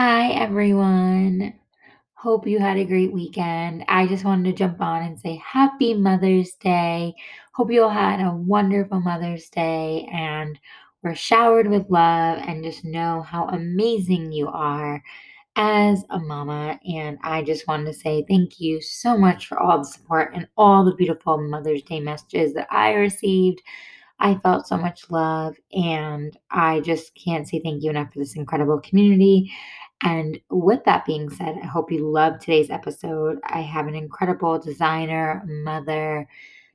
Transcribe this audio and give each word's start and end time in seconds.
Hi, 0.00 0.30
everyone. 0.30 1.54
Hope 2.14 2.46
you 2.46 2.60
had 2.60 2.76
a 2.76 2.84
great 2.84 3.12
weekend. 3.12 3.84
I 3.88 4.06
just 4.06 4.24
wanted 4.24 4.44
to 4.44 4.56
jump 4.56 4.80
on 4.80 5.02
and 5.02 5.18
say 5.18 5.42
Happy 5.44 5.92
Mother's 5.92 6.52
Day. 6.52 7.16
Hope 7.52 7.72
you 7.72 7.82
all 7.82 7.90
had 7.90 8.20
a 8.20 8.32
wonderful 8.32 9.00
Mother's 9.00 9.48
Day 9.48 10.08
and 10.12 10.56
were 11.02 11.16
showered 11.16 11.66
with 11.66 11.90
love 11.90 12.38
and 12.46 12.62
just 12.62 12.84
know 12.84 13.22
how 13.22 13.48
amazing 13.48 14.30
you 14.30 14.46
are 14.46 15.02
as 15.56 16.04
a 16.10 16.20
mama. 16.20 16.78
And 16.88 17.18
I 17.24 17.42
just 17.42 17.66
wanted 17.66 17.86
to 17.86 17.92
say 17.92 18.24
thank 18.28 18.60
you 18.60 18.80
so 18.80 19.18
much 19.18 19.48
for 19.48 19.58
all 19.58 19.78
the 19.78 19.84
support 19.84 20.30
and 20.32 20.46
all 20.56 20.84
the 20.84 20.94
beautiful 20.94 21.38
Mother's 21.38 21.82
Day 21.82 21.98
messages 21.98 22.54
that 22.54 22.68
I 22.70 22.92
received. 22.92 23.62
I 24.20 24.34
felt 24.36 24.66
so 24.66 24.76
much 24.76 25.10
love, 25.10 25.54
and 25.72 26.36
I 26.50 26.80
just 26.80 27.14
can't 27.14 27.46
say 27.46 27.60
thank 27.60 27.84
you 27.84 27.90
enough 27.90 28.12
for 28.12 28.18
this 28.18 28.34
incredible 28.34 28.80
community. 28.80 29.52
And 30.02 30.40
with 30.50 30.84
that 30.84 31.06
being 31.06 31.28
said, 31.28 31.58
I 31.62 31.66
hope 31.66 31.90
you 31.90 32.08
loved 32.08 32.40
today's 32.40 32.70
episode. 32.70 33.40
I 33.44 33.60
have 33.62 33.86
an 33.88 33.94
incredible 33.94 34.58
designer, 34.58 35.42
mother, 35.46 36.28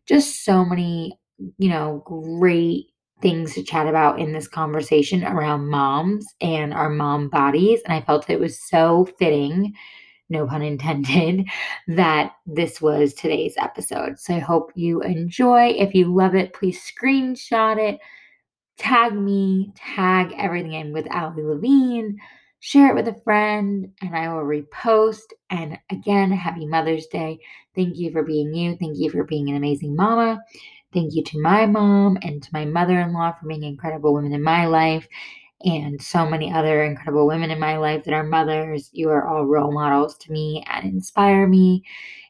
just 0.05 0.44
so 0.44 0.66
many, 0.66 1.18
you 1.58 1.70
know, 1.70 2.04
great 2.05 2.88
things 3.22 3.54
to 3.54 3.63
chat 3.63 3.88
about 3.88 4.20
in 4.20 4.34
this 4.34 4.49
conversation 4.49 5.23
around 5.23 5.70
moms 5.70 6.26
and 6.41 6.73
our 6.73 6.90
mom 6.90 7.30
bodies. 7.30 7.82
And 7.86 7.94
I 7.94 8.02
felt 8.02 8.30
it 8.30 8.40
was 8.40 8.62
so 8.70 9.08
fitting 9.18 9.74
no 10.34 10.46
pun 10.48 10.62
intended, 10.62 11.48
that 11.88 12.34
this 12.46 12.82
was 12.82 13.13
today's 13.13 13.55
episode. 13.58 14.20
So 14.20 14.35
I 14.35 14.40
hope 14.40 14.71
you 14.76 15.02
enjoy. 15.02 15.68
If 15.70 15.94
you 15.94 16.13
love 16.13 16.35
it, 16.35 16.54
please 16.54 16.82
screenshot 16.82 17.77
it, 17.77 17.99
tag 18.77 19.13
me, 19.13 19.71
tag 19.76 20.34
everything 20.38 20.74
in 20.74 20.91
with 20.91 21.08
Ali 21.13 21.44
Levine, 21.44 22.18
share 22.63 22.88
it 22.88 22.95
with 22.95 23.09
a 23.09 23.22
friend, 23.26 23.91
and 24.02 24.16
I 24.16 24.30
will 24.30 24.45
repost. 24.45 25.34
And 25.49 25.77
again, 25.91 26.32
happy 26.32 26.65
Mother's 26.65 27.07
Day. 27.07 27.40
Thank 27.76 27.98
you 27.98 28.10
for 28.10 28.24
being 28.24 28.54
you. 28.54 28.77
Thank 28.77 28.98
you 28.98 29.10
for 29.10 29.26
being 29.26 29.49
an 29.49 29.57
amazing 29.57 29.98
mama. 29.98 30.41
Thank 30.93 31.13
you 31.13 31.26
to 31.26 31.41
my 31.41 31.65
mom 31.65 32.18
and 32.21 32.41
to 32.41 32.49
my 32.54 32.63
mother 32.63 32.98
in 33.01 33.12
law 33.12 33.34
for 33.34 33.48
being 33.49 33.63
incredible 33.63 34.13
women 34.13 34.32
in 34.32 34.41
my 34.41 34.65
life 34.65 35.05
and 35.65 36.01
so 36.01 36.26
many 36.26 36.54
other 36.54 36.84
incredible 36.84 37.27
women 37.27 37.51
in 37.51 37.60
my 37.60 37.76
life 37.76 38.05
that 38.05 38.13
are 38.13 38.23
mothers. 38.23 38.90
You 38.93 39.10
are 39.10 39.27
all 39.27 39.45
role 39.45 39.73
models 39.73 40.18
to 40.20 40.32
me 40.32 40.63
and 40.70 40.85
inspire 40.85 41.45
me. 41.45 41.84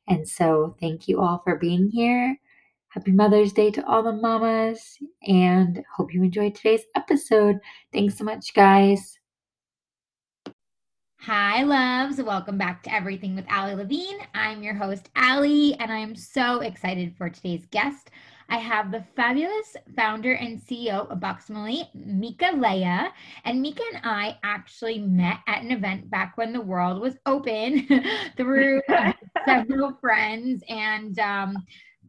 And 0.07 0.27
so, 0.27 0.75
thank 0.79 1.07
you 1.07 1.21
all 1.21 1.43
for 1.43 1.57
being 1.57 1.89
here. 1.89 2.39
Happy 2.87 3.11
Mother's 3.11 3.53
Day 3.53 3.69
to 3.69 3.85
all 3.85 4.01
the 4.01 4.13
mamas, 4.13 4.97
and 5.27 5.83
hope 5.95 6.11
you 6.11 6.23
enjoyed 6.23 6.55
today's 6.55 6.85
episode. 6.95 7.59
Thanks 7.91 8.17
so 8.17 8.23
much, 8.23 8.55
guys. 8.55 9.19
Hi, 11.25 11.63
loves. 11.63 12.21
Welcome 12.21 12.57
back 12.57 12.83
to 12.83 12.93
Everything 12.93 13.33
with 13.33 13.45
Ali 13.49 13.75
Levine. 13.75 14.17
I'm 14.35 14.61
your 14.61 14.73
host, 14.73 15.07
Ali, 15.15 15.73
and 15.75 15.89
I'm 15.89 16.17
so 16.17 16.59
excited 16.59 17.15
for 17.17 17.29
today's 17.29 17.65
guest. 17.67 18.09
I 18.49 18.57
have 18.57 18.91
the 18.91 19.05
fabulous 19.15 19.77
founder 19.95 20.33
and 20.33 20.59
CEO 20.59 21.09
of 21.09 21.19
Buxxomly, 21.21 21.87
Mika 21.95 22.51
Leah. 22.53 23.13
And 23.45 23.61
Mika 23.61 23.83
and 23.93 24.01
I 24.03 24.37
actually 24.43 24.99
met 24.99 25.37
at 25.47 25.61
an 25.61 25.71
event 25.71 26.09
back 26.09 26.37
when 26.37 26.51
the 26.51 26.59
world 26.59 26.99
was 26.99 27.15
open 27.25 27.87
through 28.35 28.81
several 29.45 29.93
friends 30.01 30.61
and 30.67 31.17
um, 31.19 31.55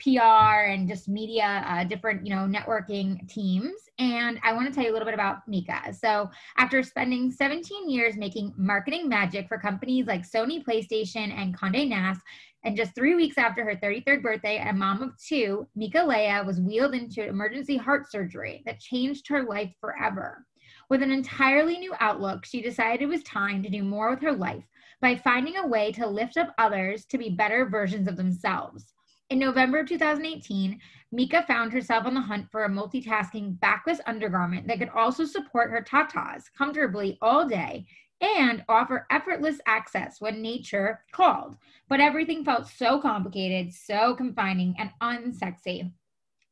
PR 0.04 0.68
and 0.68 0.86
just 0.86 1.08
media, 1.08 1.64
uh, 1.66 1.84
different, 1.84 2.26
you 2.26 2.34
know, 2.34 2.42
networking 2.42 3.26
teams. 3.28 3.72
And 3.98 4.38
I 4.44 4.52
want 4.52 4.68
to 4.68 4.74
tell 4.74 4.84
you 4.84 4.90
a 4.90 4.92
little 4.92 5.06
bit 5.06 5.14
about 5.14 5.48
Mika. 5.48 5.94
So, 5.98 6.30
after 6.58 6.82
spending 6.82 7.30
17 7.30 7.88
years 7.88 8.16
making 8.16 8.52
marketing 8.56 9.08
magic 9.08 9.48
for 9.48 9.56
companies 9.56 10.06
like 10.06 10.28
Sony 10.28 10.62
PlayStation 10.62 11.32
and 11.32 11.58
Condé 11.58 11.88
Nast, 11.88 12.20
and 12.64 12.76
just 12.76 12.94
three 12.94 13.14
weeks 13.14 13.38
after 13.38 13.64
her 13.64 13.76
33rd 13.76 14.22
birthday, 14.22 14.58
a 14.66 14.72
mom 14.72 15.02
of 15.02 15.10
two, 15.18 15.66
Mika 15.74 16.02
Leah 16.02 16.44
was 16.46 16.60
wheeled 16.60 16.94
into 16.94 17.26
emergency 17.26 17.76
heart 17.76 18.10
surgery 18.10 18.62
that 18.66 18.80
changed 18.80 19.28
her 19.28 19.42
life 19.42 19.72
forever. 19.80 20.46
With 20.88 21.02
an 21.02 21.10
entirely 21.10 21.78
new 21.78 21.94
outlook, 22.00 22.44
she 22.44 22.62
decided 22.62 23.02
it 23.02 23.06
was 23.06 23.22
time 23.22 23.62
to 23.62 23.70
do 23.70 23.82
more 23.82 24.10
with 24.10 24.20
her 24.20 24.32
life 24.32 24.64
by 25.00 25.16
finding 25.16 25.56
a 25.56 25.66
way 25.66 25.92
to 25.92 26.06
lift 26.06 26.36
up 26.36 26.54
others 26.58 27.04
to 27.06 27.18
be 27.18 27.30
better 27.30 27.66
versions 27.66 28.08
of 28.08 28.16
themselves. 28.16 28.93
In 29.30 29.38
November 29.38 29.78
of 29.78 29.88
2018, 29.88 30.78
Mika 31.10 31.44
found 31.46 31.72
herself 31.72 32.04
on 32.04 32.12
the 32.14 32.20
hunt 32.20 32.50
for 32.50 32.64
a 32.64 32.68
multitasking 32.68 33.58
backless 33.58 34.00
undergarment 34.06 34.66
that 34.66 34.78
could 34.78 34.90
also 34.90 35.24
support 35.24 35.70
her 35.70 35.80
tatas 35.82 36.44
comfortably 36.56 37.16
all 37.22 37.48
day 37.48 37.86
and 38.20 38.62
offer 38.68 39.06
effortless 39.10 39.60
access 39.66 40.20
when 40.20 40.42
nature 40.42 41.00
called. 41.12 41.56
But 41.88 42.00
everything 42.00 42.44
felt 42.44 42.68
so 42.68 43.00
complicated, 43.00 43.72
so 43.72 44.14
confining, 44.14 44.74
and 44.78 44.90
unsexy. 45.00 45.90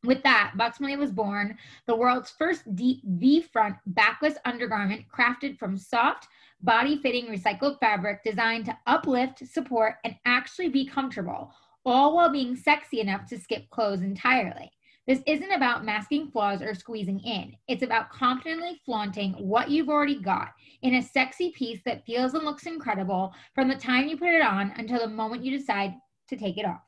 With 0.05 0.22
that, 0.25 0.55
Buxxomly 0.59 0.99
was 0.99 1.12
born, 1.12 1.59
the 1.87 1.94
world's 1.94 2.31
first 2.31 2.75
deep 2.75 3.03
V 3.05 3.43
front 3.43 3.77
backless 3.87 4.34
undergarment 4.44 5.05
crafted 5.15 5.59
from 5.59 5.77
soft, 5.77 6.27
body 6.62 6.99
fitting 7.03 7.27
recycled 7.27 7.78
fabric 7.81 8.25
designed 8.25 8.65
to 8.65 8.78
uplift, 8.87 9.47
support, 9.47 9.97
and 10.05 10.16
actually 10.25 10.71
be 10.71 10.87
comfortable, 10.87 11.53
all 11.84 12.15
while 12.15 12.31
being 12.31 12.56
sexy 12.56 13.00
enough 13.00 13.26
to 13.26 13.38
skip 13.38 13.69
clothes 13.70 14.03
entirely. 14.03 14.70
This 15.06 15.20
isn't 15.26 15.53
about 15.53 15.84
masking 15.84 16.31
flaws 16.31 16.62
or 16.62 16.75
squeezing 16.75 17.19
in. 17.20 17.56
It's 17.66 17.82
about 17.82 18.10
confidently 18.10 18.81
flaunting 18.87 19.32
what 19.32 19.69
you've 19.69 19.88
already 19.88 20.20
got 20.20 20.50
in 20.82 20.94
a 20.94 21.03
sexy 21.03 21.50
piece 21.50 21.81
that 21.84 22.06
feels 22.06 22.34
and 22.34 22.44
looks 22.44 22.66
incredible 22.66 23.34
from 23.54 23.69
the 23.69 23.75
time 23.75 24.06
you 24.06 24.16
put 24.16 24.28
it 24.28 24.43
on 24.43 24.72
until 24.76 25.00
the 25.00 25.09
moment 25.09 25.44
you 25.44 25.59
decide 25.59 25.94
to 26.28 26.37
take 26.37 26.56
it 26.56 26.65
off. 26.65 26.82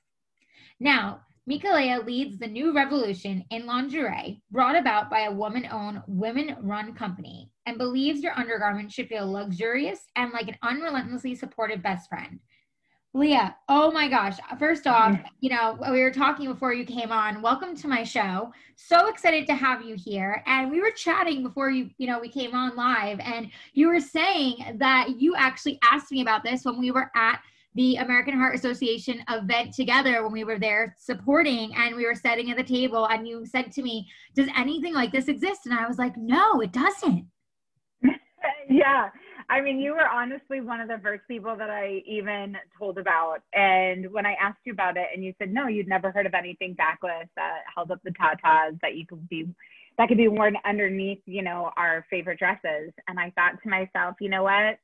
Now, 0.79 1.23
Mika 1.47 1.69
Leah 1.69 2.01
leads 2.01 2.39
the 2.39 2.47
new 2.47 2.73
revolution 2.73 3.45
in 3.51 3.67
lingerie 3.67 4.41
brought 4.51 4.77
about 4.77 5.11
by 5.11 5.23
a 5.23 5.33
woman 5.33 5.69
owned, 5.71 6.01
women 6.07 6.57
run 6.63 6.95
company 6.95 7.51
and 7.67 7.77
believes 7.77 8.23
your 8.23 8.39
undergarment 8.39 8.91
should 8.91 9.09
feel 9.09 9.31
luxurious 9.31 10.07
and 10.17 10.33
like 10.33 10.49
an 10.49 10.57
unrelentlessly 10.63 11.35
supportive 11.35 11.83
best 11.83 12.09
friend. 12.09 12.39
Leah, 13.17 13.55
oh 13.69 13.93
my 13.93 14.09
gosh. 14.09 14.39
First 14.59 14.89
off, 14.89 15.17
you 15.39 15.49
know, 15.49 15.79
we 15.93 16.01
were 16.01 16.11
talking 16.11 16.53
before 16.53 16.75
you 16.75 16.85
came 16.85 17.13
on. 17.13 17.41
Welcome 17.41 17.77
to 17.77 17.87
my 17.87 18.03
show. 18.03 18.53
So 18.75 19.07
excited 19.07 19.47
to 19.47 19.55
have 19.55 19.85
you 19.85 19.95
here. 19.95 20.43
And 20.47 20.69
we 20.69 20.81
were 20.81 20.91
chatting 20.91 21.45
before 21.45 21.71
you, 21.71 21.91
you 21.97 22.09
know, 22.09 22.19
we 22.19 22.29
came 22.29 22.57
on 22.57 22.75
live 22.75 23.21
and 23.21 23.53
you 23.73 23.87
were 23.87 24.01
saying 24.01 24.79
that 24.81 25.21
you 25.21 25.37
actually 25.37 25.79
asked 25.89 26.11
me 26.11 26.23
about 26.23 26.43
this 26.43 26.65
when 26.65 26.77
we 26.77 26.91
were 26.91 27.13
at 27.15 27.39
the 27.77 27.97
American 27.97 28.35
Heart 28.35 28.57
Association 28.57 29.23
event 29.31 29.75
together 29.75 30.25
when 30.25 30.33
we 30.33 30.43
were 30.43 30.59
there 30.59 30.97
supporting 30.99 31.73
and 31.77 31.95
we 31.95 32.07
were 32.07 32.17
sitting 32.17 32.51
at 32.51 32.57
the 32.57 32.65
table 32.65 33.07
and 33.07 33.29
you 33.29 33.47
said 33.47 33.71
to 33.73 33.83
me, 33.83 34.09
"Does 34.35 34.49
anything 34.57 34.93
like 34.95 35.13
this 35.13 35.29
exist?" 35.29 35.67
And 35.67 35.75
I 35.75 35.87
was 35.87 35.99
like, 35.99 36.17
"No, 36.17 36.61
it 36.61 36.73
doesn't." 36.73 37.27
yeah. 38.69 39.11
I 39.49 39.61
mean, 39.61 39.79
you 39.79 39.93
were 39.93 40.07
honestly 40.07 40.61
one 40.61 40.81
of 40.81 40.89
the 40.89 40.99
first 41.03 41.23
people 41.29 41.57
that 41.57 41.71
I 41.71 42.03
even 42.07 42.57
told 42.79 42.99
about. 42.99 43.39
And 43.53 44.11
when 44.13 44.27
I 44.27 44.35
asked 44.41 44.61
you 44.65 44.73
about 44.73 44.97
it, 44.97 45.09
and 45.15 45.25
you 45.25 45.35
said 45.39 45.53
no, 45.53 45.67
you'd 45.67 45.89
never 45.89 46.11
heard 46.11 46.27
of 46.27 46.35
anything 46.35 46.75
backless 46.75 47.29
that 47.37 47.61
held 47.75 47.91
up 47.91 48.01
the 48.05 48.11
tatas 48.13 48.81
that 48.81 48.97
you 48.97 49.07
could 49.07 49.29
be 49.29 49.49
that 49.97 50.09
could 50.09 50.19
be 50.19 50.29
worn 50.29 50.57
underneath, 50.65 51.21
you 51.27 51.43
know, 51.43 51.71
our 51.77 52.05
favorite 52.11 52.39
dresses. 52.39 52.93
And 53.07 53.19
I 53.19 53.31
thought 53.37 53.63
to 53.63 53.69
myself, 53.69 54.17
you 54.21 54.29
know 54.29 54.43
what? 54.43 54.79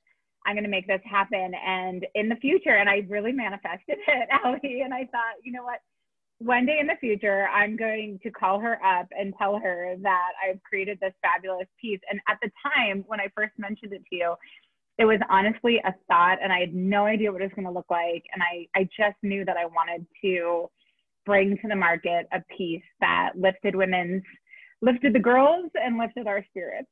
I'm 0.47 0.55
going 0.55 0.65
to 0.65 0.71
make 0.71 0.87
this 0.87 1.01
happen. 1.05 1.53
And 1.55 2.07
in 2.15 2.29
the 2.29 2.37
future, 2.37 2.77
and 2.77 2.89
I 2.89 3.05
really 3.09 3.33
manifested 3.33 3.81
it, 4.07 4.29
Ali. 4.45 4.83
And 4.85 4.95
I 4.95 5.07
thought, 5.11 5.43
you 5.43 5.53
know 5.53 5.65
what? 5.65 5.81
One 6.41 6.65
day 6.65 6.79
in 6.81 6.87
the 6.87 6.97
future, 6.99 7.49
I'm 7.49 7.77
going 7.77 8.19
to 8.23 8.31
call 8.31 8.61
her 8.61 8.83
up 8.83 9.07
and 9.11 9.35
tell 9.37 9.59
her 9.59 9.95
that 10.01 10.31
I've 10.43 10.63
created 10.63 10.99
this 10.99 11.13
fabulous 11.21 11.69
piece. 11.79 12.01
And 12.11 12.19
at 12.29 12.39
the 12.43 12.51
time 12.65 13.05
when 13.07 13.21
I 13.21 13.27
first 13.37 13.53
mentioned 13.59 13.93
it 13.93 14.03
to 14.09 14.17
you, 14.17 14.35
it 14.97 15.05
was 15.05 15.19
honestly 15.29 15.83
a 15.85 15.95
thought 16.09 16.39
and 16.43 16.51
I 16.51 16.61
had 16.61 16.75
no 16.75 17.05
idea 17.05 17.31
what 17.31 17.43
it 17.43 17.45
was 17.45 17.53
going 17.55 17.67
to 17.67 17.73
look 17.73 17.91
like. 17.91 18.25
And 18.33 18.43
I, 18.43 18.67
I 18.75 18.85
just 18.85 19.17
knew 19.23 19.45
that 19.45 19.59
I 19.59 19.67
wanted 19.67 20.07
to 20.23 20.71
bring 21.27 21.59
to 21.59 21.69
the 21.69 21.77
market 21.77 22.27
a 22.33 22.43
piece 22.57 22.83
that 23.01 23.33
lifted 23.37 23.77
women's, 23.77 24.23
lifted 24.81 25.13
the 25.13 25.21
girls 25.21 25.71
and 25.75 25.99
lifted 25.99 26.27
our 26.27 26.43
spirits. 26.49 26.89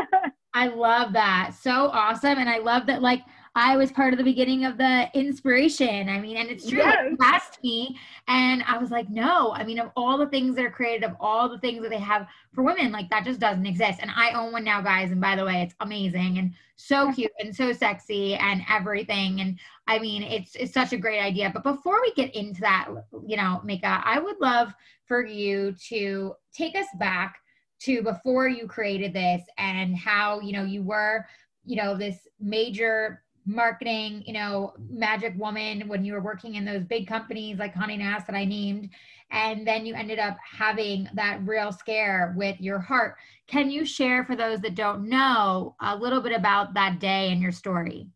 I 0.54 0.66
love 0.66 1.14
that. 1.14 1.52
So 1.58 1.70
awesome. 1.70 2.36
And 2.36 2.50
I 2.50 2.58
love 2.58 2.86
that, 2.86 3.00
like, 3.00 3.22
I 3.56 3.76
was 3.76 3.90
part 3.90 4.12
of 4.14 4.18
the 4.18 4.24
beginning 4.24 4.64
of 4.64 4.78
the 4.78 5.08
inspiration. 5.12 6.08
I 6.08 6.20
mean, 6.20 6.36
and 6.36 6.48
it's 6.48 6.68
true. 6.68 6.78
Yes. 6.78 7.16
Like, 7.18 7.34
asked 7.34 7.62
me, 7.64 7.98
and 8.28 8.62
I 8.62 8.78
was 8.78 8.92
like, 8.92 9.10
no. 9.10 9.52
I 9.52 9.64
mean, 9.64 9.80
of 9.80 9.90
all 9.96 10.16
the 10.16 10.28
things 10.28 10.54
that 10.54 10.64
are 10.64 10.70
created, 10.70 11.02
of 11.02 11.16
all 11.18 11.48
the 11.48 11.58
things 11.58 11.82
that 11.82 11.90
they 11.90 11.98
have 11.98 12.28
for 12.54 12.62
women, 12.62 12.92
like 12.92 13.10
that 13.10 13.24
just 13.24 13.40
doesn't 13.40 13.66
exist. 13.66 13.98
And 14.00 14.10
I 14.14 14.32
own 14.32 14.52
one 14.52 14.62
now, 14.62 14.80
guys. 14.80 15.10
And 15.10 15.20
by 15.20 15.34
the 15.34 15.44
way, 15.44 15.62
it's 15.62 15.74
amazing 15.80 16.38
and 16.38 16.54
so 16.76 17.12
cute 17.14 17.32
and 17.40 17.54
so 17.54 17.72
sexy 17.72 18.34
and 18.34 18.62
everything. 18.70 19.40
And 19.40 19.58
I 19.88 19.98
mean, 19.98 20.22
it's 20.22 20.54
it's 20.54 20.72
such 20.72 20.92
a 20.92 20.96
great 20.96 21.20
idea. 21.20 21.50
But 21.52 21.64
before 21.64 22.00
we 22.00 22.12
get 22.14 22.34
into 22.36 22.60
that, 22.60 22.88
you 23.26 23.36
know, 23.36 23.60
Mika, 23.64 24.00
I 24.04 24.20
would 24.20 24.40
love 24.40 24.72
for 25.06 25.26
you 25.26 25.74
to 25.88 26.34
take 26.54 26.76
us 26.76 26.86
back 27.00 27.40
to 27.80 28.02
before 28.02 28.46
you 28.46 28.68
created 28.68 29.12
this 29.12 29.42
and 29.58 29.96
how 29.96 30.38
you 30.38 30.52
know 30.52 30.62
you 30.62 30.84
were 30.84 31.26
you 31.64 31.76
know, 31.76 31.96
this 31.96 32.26
major 32.40 33.22
marketing, 33.46 34.22
you 34.26 34.32
know, 34.32 34.74
magic 34.88 35.34
woman 35.36 35.88
when 35.88 36.04
you 36.04 36.12
were 36.12 36.20
working 36.20 36.54
in 36.54 36.64
those 36.64 36.84
big 36.84 37.06
companies 37.06 37.58
like 37.58 37.74
Condé 37.74 37.98
Nast 37.98 38.26
that 38.26 38.36
I 38.36 38.44
named, 38.44 38.90
and 39.30 39.66
then 39.66 39.86
you 39.86 39.94
ended 39.94 40.18
up 40.18 40.36
having 40.44 41.08
that 41.14 41.40
real 41.44 41.72
scare 41.72 42.34
with 42.36 42.60
your 42.60 42.78
heart. 42.78 43.16
Can 43.46 43.70
you 43.70 43.84
share 43.84 44.24
for 44.24 44.36
those 44.36 44.60
that 44.60 44.74
don't 44.74 45.08
know 45.08 45.74
a 45.80 45.96
little 45.96 46.20
bit 46.20 46.32
about 46.32 46.74
that 46.74 46.98
day 47.00 47.30
and 47.30 47.40
your 47.40 47.52
story? 47.52 48.08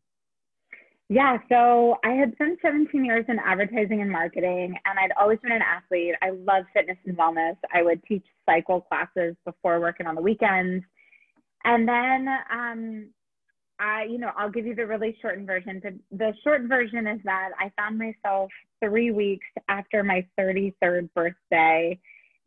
Yeah, 1.10 1.36
so 1.50 1.96
I 2.02 2.12
had 2.12 2.32
spent 2.34 2.58
17 2.62 3.04
years 3.04 3.26
in 3.28 3.38
advertising 3.38 4.00
and 4.00 4.10
marketing, 4.10 4.74
and 4.86 4.98
I'd 4.98 5.12
always 5.20 5.38
been 5.42 5.52
an 5.52 5.62
athlete. 5.62 6.14
I 6.22 6.30
love 6.30 6.64
fitness 6.72 6.96
and 7.04 7.16
wellness. 7.16 7.56
I 7.72 7.82
would 7.82 8.02
teach 8.04 8.24
cycle 8.46 8.80
classes 8.80 9.36
before 9.44 9.80
working 9.80 10.06
on 10.06 10.14
the 10.14 10.22
weekends. 10.22 10.82
And 11.64 11.86
then 11.86 12.28
um, 12.50 13.10
I, 13.84 14.04
you 14.04 14.16
know, 14.16 14.30
I'll 14.34 14.50
give 14.50 14.64
you 14.64 14.74
the 14.74 14.86
really 14.86 15.14
shortened 15.20 15.46
version. 15.46 15.78
The, 15.84 16.16
the 16.16 16.32
short 16.42 16.62
version 16.62 17.06
is 17.06 17.20
that 17.24 17.50
I 17.60 17.70
found 17.76 17.98
myself 17.98 18.50
three 18.82 19.10
weeks 19.10 19.46
after 19.68 20.02
my 20.02 20.26
33rd 20.40 21.10
birthday 21.14 21.98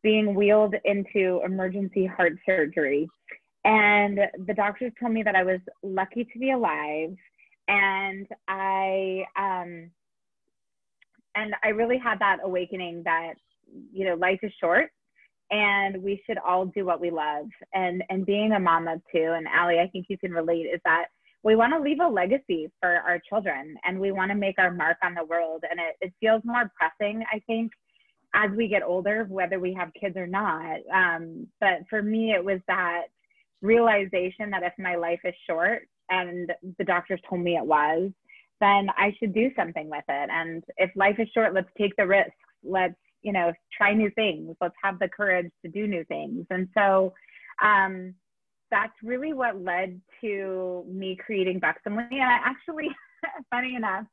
being 0.02 0.34
wheeled 0.34 0.74
into 0.84 1.42
emergency 1.46 2.08
heart 2.08 2.34
surgery. 2.44 3.08
And 3.66 4.20
the 4.48 4.54
doctors 4.56 4.92
told 5.00 5.14
me 5.14 5.22
that 5.22 5.36
I 5.36 5.44
was 5.44 5.60
lucky 5.84 6.24
to 6.26 6.40
be 6.40 6.52
alive. 6.52 7.16
And 7.68 8.28
I, 8.48 9.24
um, 9.38 9.92
and 11.36 11.54
I 11.64 11.68
really 11.70 12.00
had 12.00 12.18
that 12.20 12.38
awakening 12.44 13.04
that, 13.06 13.34
you 13.94 14.06
know, 14.06 14.16
life 14.16 14.40
is 14.42 14.52
short 14.60 14.90
and 15.52 16.02
we 16.02 16.22
should 16.26 16.40
all 16.40 16.66
do 16.66 16.84
what 16.84 17.00
we 17.00 17.12
love. 17.12 17.46
And, 17.76 18.04
and 18.10 18.26
being 18.26 18.54
a 18.54 18.60
mom 18.60 18.88
of 18.88 19.02
two, 19.14 19.34
and 19.36 19.46
Ali, 19.56 19.80
I 19.80 19.88
think 19.88 20.08
you 20.10 20.18
can 20.18 20.32
relate, 20.32 20.64
is 20.64 20.82
that 20.84 21.08
we 21.44 21.56
want 21.56 21.74
to 21.74 21.80
leave 21.80 22.00
a 22.00 22.08
legacy 22.08 22.70
for 22.82 22.90
our 22.90 23.22
children 23.30 23.76
and 23.86 24.00
we 24.00 24.12
want 24.12 24.32
to 24.32 24.36
make 24.36 24.58
our 24.58 24.72
mark 24.72 24.98
on 25.04 25.14
the 25.14 25.24
world. 25.24 25.64
And 25.70 25.80
it, 25.80 25.96
it 26.02 26.14
feels 26.20 26.42
more 26.44 26.72
pressing, 26.76 27.24
I 27.32 27.40
think, 27.48 27.72
as 28.34 28.52
we 28.56 28.68
get 28.68 28.84
older, 28.84 29.26
whether 29.30 29.60
we 29.60 29.74
have 29.74 29.92
kids 30.00 30.18
or 30.18 30.28
not. 30.28 30.80
Um, 30.94 31.48
but 31.60 31.80
for 31.90 32.02
me, 32.02 32.34
it 32.34 32.44
was 32.44 32.60
that 32.68 33.04
realization 33.62 34.50
that 34.52 34.64
if 34.64 34.74
my 34.78 34.96
life 34.96 35.20
is 35.24 35.34
short 35.50 35.88
and 36.10 36.52
the 36.78 36.84
doctors 36.84 37.20
told 37.30 37.42
me 37.42 37.56
it 37.56 37.66
was, 37.66 38.12
then 38.60 38.90
I 38.98 39.16
should 39.20 39.34
do 39.34 39.52
something 39.56 39.90
with 39.90 40.04
it. 40.08 40.30
And 40.32 40.64
if 40.78 40.90
life 40.96 41.18
is 41.20 41.28
short, 41.34 41.54
let's 41.54 41.70
take 41.78 41.96
the 41.96 42.08
risks. 42.08 42.34
Let's, 42.64 42.96
you 43.22 43.32
know, 43.32 43.54
try 43.76 43.94
new 43.94 44.10
things. 44.12 44.56
Let's 44.60 44.76
have 44.84 45.00
the 45.00 45.10
courage 45.10 45.52
to 45.64 45.72
do 45.72 45.88
new 45.88 46.04
things. 46.06 46.46
And 46.50 46.68
so, 46.76 47.14
um, 47.64 48.14
that's 48.72 48.94
really 49.04 49.34
what 49.34 49.62
led 49.62 50.00
to 50.22 50.84
me 50.88 51.16
creating 51.16 51.60
Buxxomly. 51.60 52.12
And 52.12 52.24
I 52.24 52.40
actually, 52.44 52.90
funny 53.50 53.76
enough, 53.76 54.06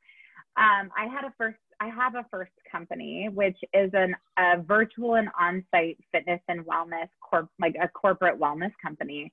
um, 0.57 0.91
I 0.97 1.07
had 1.13 1.25
a 1.25 1.33
first, 1.37 1.59
I 1.81 1.89
have 1.89 2.15
a 2.15 2.25
first 2.31 2.53
company, 2.71 3.29
which 3.33 3.59
is 3.73 3.91
an, 3.93 4.15
a 4.39 4.63
virtual 4.63 5.17
and 5.17 5.29
on-site 5.39 5.99
fitness 6.13 6.41
and 6.49 6.65
wellness 6.65 7.09
corp, 7.21 7.49
like 7.61 7.75
a 7.83 7.89
corporate 7.89 8.39
wellness 8.39 8.73
company. 8.81 9.33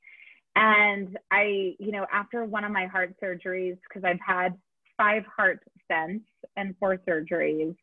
And 0.55 1.17
I, 1.31 1.75
you 1.79 1.91
know, 1.91 2.05
after 2.11 2.43
one 2.43 2.63
of 2.63 2.71
my 2.71 2.87
heart 2.87 3.15
surgeries, 3.23 3.77
because 3.87 4.03
I've 4.03 4.19
had 4.25 4.57
five 4.97 5.23
heart 5.35 5.61
stents 5.89 6.23
and 6.57 6.75
four 6.79 6.97
surgeries. 7.07 7.75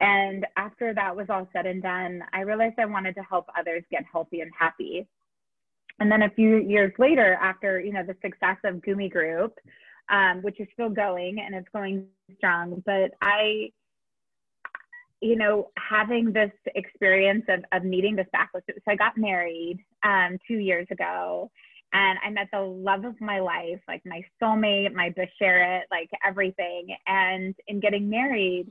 And 0.00 0.46
after 0.56 0.92
that 0.94 1.16
was 1.16 1.26
all 1.30 1.48
said 1.52 1.66
and 1.66 1.82
done, 1.82 2.22
I 2.32 2.40
realized 2.40 2.74
I 2.78 2.84
wanted 2.84 3.14
to 3.14 3.22
help 3.22 3.46
others 3.58 3.82
get 3.90 4.04
healthy 4.10 4.40
and 4.40 4.50
happy. 4.58 5.08
And 5.98 6.10
then 6.12 6.22
a 6.22 6.30
few 6.30 6.56
years 6.58 6.92
later, 6.98 7.38
after 7.40 7.80
you 7.80 7.92
know 7.92 8.02
the 8.04 8.16
success 8.22 8.56
of 8.64 8.76
Gumi 8.76 9.10
Group, 9.10 9.58
um, 10.08 10.42
which 10.42 10.60
is 10.60 10.68
still 10.72 10.90
going 10.90 11.40
and 11.40 11.54
it's 11.54 11.68
going 11.72 12.06
strong, 12.36 12.82
but 12.84 13.12
I, 13.22 13.70
you 15.20 15.36
know, 15.36 15.70
having 15.78 16.32
this 16.32 16.52
experience 16.74 17.44
of, 17.48 17.64
of 17.72 17.84
meeting 17.84 18.16
this 18.16 18.26
backlist. 18.34 18.62
So 18.66 18.82
I 18.88 18.96
got 18.96 19.16
married 19.16 19.78
um, 20.02 20.38
two 20.46 20.58
years 20.58 20.86
ago, 20.90 21.50
and 21.92 22.18
I 22.24 22.30
met 22.30 22.48
the 22.52 22.60
love 22.60 23.04
of 23.04 23.18
my 23.20 23.40
life, 23.40 23.80
like 23.88 24.02
my 24.04 24.22
soulmate, 24.42 24.92
my 24.92 25.10
bashert, 25.10 25.82
like 25.90 26.10
everything. 26.24 26.94
And 27.06 27.54
in 27.68 27.80
getting 27.80 28.10
married, 28.10 28.70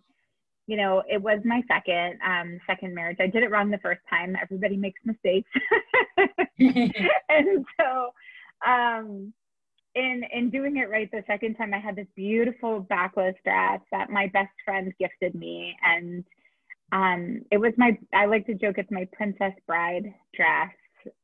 you 0.67 0.77
know, 0.77 1.03
it 1.07 1.21
was 1.21 1.39
my 1.45 1.61
second 1.67 2.19
um, 2.25 2.59
second 2.67 2.95
marriage. 2.95 3.17
I 3.19 3.27
did 3.27 3.43
it 3.43 3.51
wrong 3.51 3.69
the 3.69 3.77
first 3.79 4.01
time. 4.09 4.35
Everybody 4.41 4.77
makes 4.77 4.99
mistakes, 5.05 5.49
and 6.59 7.65
so 7.79 8.09
um, 8.67 9.33
in 9.93 10.23
in 10.33 10.49
doing 10.49 10.77
it 10.77 10.89
right 10.89 11.09
the 11.11 11.23
second 11.27 11.55
time, 11.55 11.73
I 11.73 11.79
had 11.79 11.95
this 11.95 12.07
beautiful 12.15 12.79
backless 12.79 13.35
dress 13.43 13.79
that 13.91 14.09
my 14.09 14.27
best 14.27 14.53
friend 14.63 14.91
gifted 14.99 15.35
me, 15.35 15.75
and 15.83 16.23
um, 16.91 17.41
it 17.51 17.57
was 17.57 17.73
my. 17.77 17.97
I 18.13 18.25
like 18.25 18.47
to 18.47 18.55
joke 18.55 18.77
it's 18.77 18.91
my 18.91 19.07
princess 19.13 19.53
bride 19.67 20.13
dress 20.35 20.71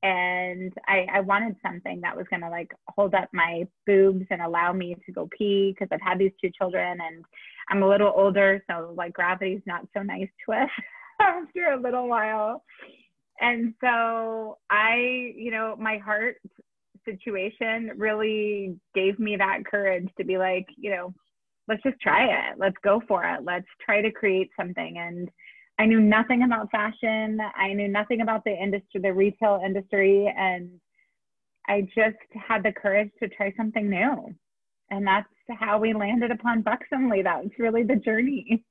and 0.03 0.73
I, 0.87 1.05
I 1.13 1.19
wanted 1.21 1.55
something 1.65 2.01
that 2.01 2.15
was 2.15 2.25
going 2.29 2.41
to 2.41 2.49
like 2.49 2.71
hold 2.87 3.13
up 3.13 3.29
my 3.33 3.67
boobs 3.85 4.25
and 4.29 4.41
allow 4.41 4.73
me 4.73 4.95
to 5.05 5.11
go 5.11 5.29
pee 5.37 5.73
because 5.73 5.89
I've 5.91 6.01
had 6.01 6.19
these 6.19 6.31
two 6.41 6.51
children 6.57 6.99
and 7.01 7.23
I'm 7.69 7.83
a 7.83 7.89
little 7.89 8.11
older, 8.15 8.63
so 8.69 8.93
like 8.95 9.13
gravity's 9.13 9.61
not 9.65 9.87
so 9.95 10.01
nice 10.01 10.29
to 10.45 10.53
us 10.53 10.69
after 11.21 11.71
a 11.71 11.81
little 11.81 12.07
while. 12.07 12.63
And 13.39 13.73
so 13.81 14.57
I, 14.69 15.33
you 15.35 15.51
know, 15.51 15.75
my 15.79 15.97
heart 15.97 16.37
situation 17.05 17.91
really 17.97 18.75
gave 18.93 19.19
me 19.19 19.35
that 19.37 19.65
courage 19.65 20.09
to 20.17 20.23
be 20.23 20.37
like, 20.37 20.67
you 20.77 20.91
know, 20.91 21.13
let's 21.67 21.83
just 21.83 21.99
try 22.01 22.25
it. 22.25 22.57
Let's 22.57 22.75
go 22.83 23.01
for 23.07 23.23
it. 23.23 23.43
Let's 23.43 23.67
try 23.83 24.01
to 24.01 24.11
create 24.11 24.49
something. 24.59 24.97
And 24.97 25.29
I 25.81 25.87
knew 25.87 25.99
nothing 25.99 26.43
about 26.43 26.69
fashion. 26.69 27.39
I 27.55 27.73
knew 27.73 27.87
nothing 27.87 28.21
about 28.21 28.43
the 28.43 28.51
industry, 28.51 29.01
the 29.01 29.11
retail 29.11 29.59
industry, 29.65 30.31
and 30.37 30.69
I 31.67 31.87
just 31.95 32.17
had 32.35 32.61
the 32.61 32.71
courage 32.71 33.09
to 33.19 33.27
try 33.27 33.51
something 33.57 33.89
new. 33.89 34.35
And 34.91 35.07
that's 35.07 35.27
how 35.59 35.79
we 35.79 35.93
landed 35.93 36.29
upon 36.29 36.61
Buxxomly. 36.61 37.23
That 37.23 37.43
was 37.43 37.51
really 37.57 37.81
the 37.81 37.95
journey. 37.95 38.63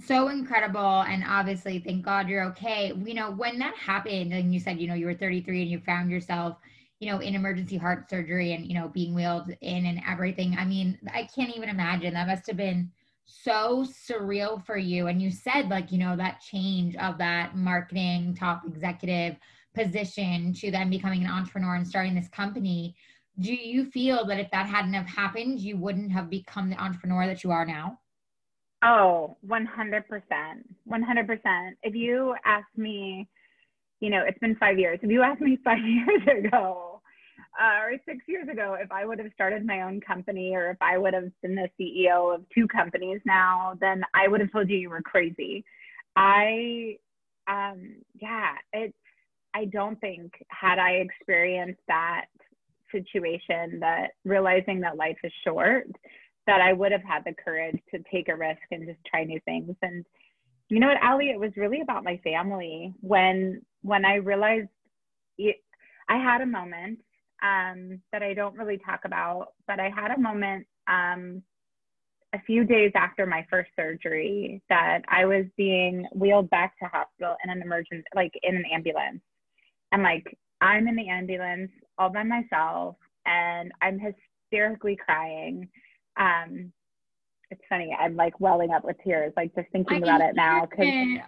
So 0.00 0.28
incredible. 0.28 1.00
And 1.00 1.24
obviously, 1.26 1.78
thank 1.78 2.04
God 2.04 2.28
you're 2.28 2.44
okay. 2.48 2.92
You 2.94 3.14
know, 3.14 3.30
when 3.30 3.58
that 3.60 3.74
happened, 3.78 4.34
and 4.34 4.52
you 4.52 4.60
said, 4.60 4.78
you 4.78 4.86
know, 4.86 4.94
you 4.94 5.06
were 5.06 5.14
33 5.14 5.62
and 5.62 5.70
you 5.70 5.80
found 5.80 6.10
yourself, 6.10 6.58
you 6.98 7.10
know, 7.10 7.20
in 7.20 7.34
emergency 7.34 7.78
heart 7.78 8.10
surgery 8.10 8.52
and, 8.52 8.66
you 8.66 8.74
know, 8.74 8.88
being 8.88 9.14
wheeled 9.14 9.50
in 9.62 9.86
and 9.86 10.02
everything. 10.06 10.58
I 10.58 10.66
mean, 10.66 10.98
I 11.10 11.26
can't 11.34 11.56
even 11.56 11.70
imagine. 11.70 12.12
That 12.12 12.28
must 12.28 12.46
have 12.48 12.58
been 12.58 12.90
so 13.30 13.84
surreal 13.84 14.64
for 14.64 14.76
you. 14.76 15.06
And 15.06 15.20
you 15.22 15.30
said 15.30 15.68
like 15.68 15.92
you 15.92 15.98
know 15.98 16.16
that 16.16 16.40
change 16.40 16.96
of 16.96 17.18
that 17.18 17.56
marketing 17.56 18.34
top 18.38 18.62
executive 18.66 19.36
position 19.74 20.52
to 20.54 20.70
then 20.70 20.90
becoming 20.90 21.24
an 21.24 21.30
entrepreneur 21.30 21.76
and 21.76 21.86
starting 21.86 22.14
this 22.14 22.28
company 22.28 22.96
do 23.38 23.54
you 23.54 23.86
feel 23.90 24.26
that 24.26 24.38
if 24.38 24.50
that 24.50 24.66
hadn't 24.66 24.92
have 24.92 25.06
happened 25.06 25.60
you 25.60 25.76
wouldn't 25.76 26.12
have 26.12 26.28
become 26.28 26.68
the 26.68 26.76
entrepreneur 26.76 27.26
that 27.26 27.44
you 27.44 27.50
are 27.50 27.64
now? 27.64 27.98
Oh 28.82 29.36
100% 29.46 29.66
100% 30.88 31.70
if 31.82 31.94
you 31.94 32.34
asked 32.44 32.76
me 32.76 33.28
you 34.00 34.10
know 34.10 34.22
it's 34.26 34.38
been 34.38 34.56
five 34.56 34.78
years. 34.78 34.98
If 35.02 35.10
you 35.10 35.22
asked 35.22 35.40
me 35.40 35.58
five 35.64 35.78
years 35.84 36.46
ago 36.46 36.89
uh, 37.58 37.80
or 37.82 37.92
six 38.06 38.18
years 38.26 38.48
ago, 38.48 38.76
if 38.80 38.90
I 38.92 39.04
would 39.04 39.18
have 39.18 39.32
started 39.34 39.66
my 39.66 39.82
own 39.82 40.00
company 40.00 40.54
or 40.54 40.70
if 40.70 40.78
I 40.80 40.98
would 40.98 41.14
have 41.14 41.30
been 41.42 41.54
the 41.54 41.68
CEO 41.78 42.34
of 42.34 42.44
two 42.54 42.68
companies 42.68 43.20
now, 43.24 43.76
then 43.80 44.02
I 44.14 44.28
would 44.28 44.40
have 44.40 44.52
told 44.52 44.68
you 44.68 44.76
you 44.76 44.90
were 44.90 45.02
crazy. 45.02 45.64
I, 46.16 46.96
um, 47.48 47.96
yeah, 48.20 48.52
it's, 48.72 48.94
I 49.52 49.64
don't 49.64 50.00
think 50.00 50.32
had 50.48 50.78
I 50.78 50.92
experienced 50.92 51.80
that 51.88 52.26
situation 52.92 53.80
that 53.80 54.12
realizing 54.24 54.80
that 54.80 54.96
life 54.96 55.18
is 55.24 55.32
short, 55.44 55.88
that 56.46 56.60
I 56.60 56.72
would 56.72 56.92
have 56.92 57.02
had 57.02 57.24
the 57.24 57.34
courage 57.44 57.78
to 57.92 58.02
take 58.12 58.28
a 58.28 58.36
risk 58.36 58.60
and 58.70 58.86
just 58.86 58.98
try 59.04 59.24
new 59.24 59.40
things. 59.44 59.74
And 59.82 60.04
you 60.68 60.78
know 60.78 60.86
what, 60.86 61.02
Ali, 61.02 61.30
it 61.30 61.40
was 61.40 61.50
really 61.56 61.80
about 61.80 62.04
my 62.04 62.20
family. 62.22 62.94
When 63.00 63.62
when 63.82 64.04
I 64.04 64.16
realized 64.16 64.68
it, 65.36 65.56
I 66.08 66.16
had 66.16 66.40
a 66.40 66.46
moment 66.46 67.00
um, 67.42 68.00
that 68.12 68.22
I 68.22 68.34
don't 68.34 68.56
really 68.56 68.78
talk 68.78 69.00
about, 69.04 69.48
but 69.66 69.80
I 69.80 69.90
had 69.90 70.10
a 70.10 70.18
moment 70.18 70.66
um, 70.88 71.42
a 72.32 72.40
few 72.46 72.64
days 72.64 72.92
after 72.94 73.26
my 73.26 73.44
first 73.50 73.70
surgery 73.76 74.62
that 74.68 75.00
I 75.08 75.24
was 75.24 75.46
being 75.56 76.06
wheeled 76.14 76.50
back 76.50 76.78
to 76.78 76.86
hospital 76.86 77.36
in 77.44 77.50
an 77.50 77.62
emergency, 77.62 78.04
like 78.14 78.32
in 78.42 78.56
an 78.56 78.64
ambulance. 78.72 79.20
And 79.92 80.02
like, 80.02 80.36
I'm 80.60 80.86
in 80.86 80.96
the 80.96 81.08
ambulance 81.08 81.70
all 81.98 82.10
by 82.10 82.22
myself 82.22 82.96
and 83.26 83.72
I'm 83.82 83.98
hysterically 83.98 84.96
crying. 84.96 85.68
Um, 86.16 86.72
it's 87.50 87.62
funny, 87.68 87.96
I'm 87.98 88.14
like 88.14 88.38
welling 88.38 88.70
up 88.70 88.84
with 88.84 88.96
tears, 89.02 89.32
like 89.36 89.52
just 89.56 89.68
thinking 89.72 90.04
about 90.04 90.20
it 90.20 90.36
now. 90.36 90.60
Cause 90.66 90.86
it. 90.86 91.20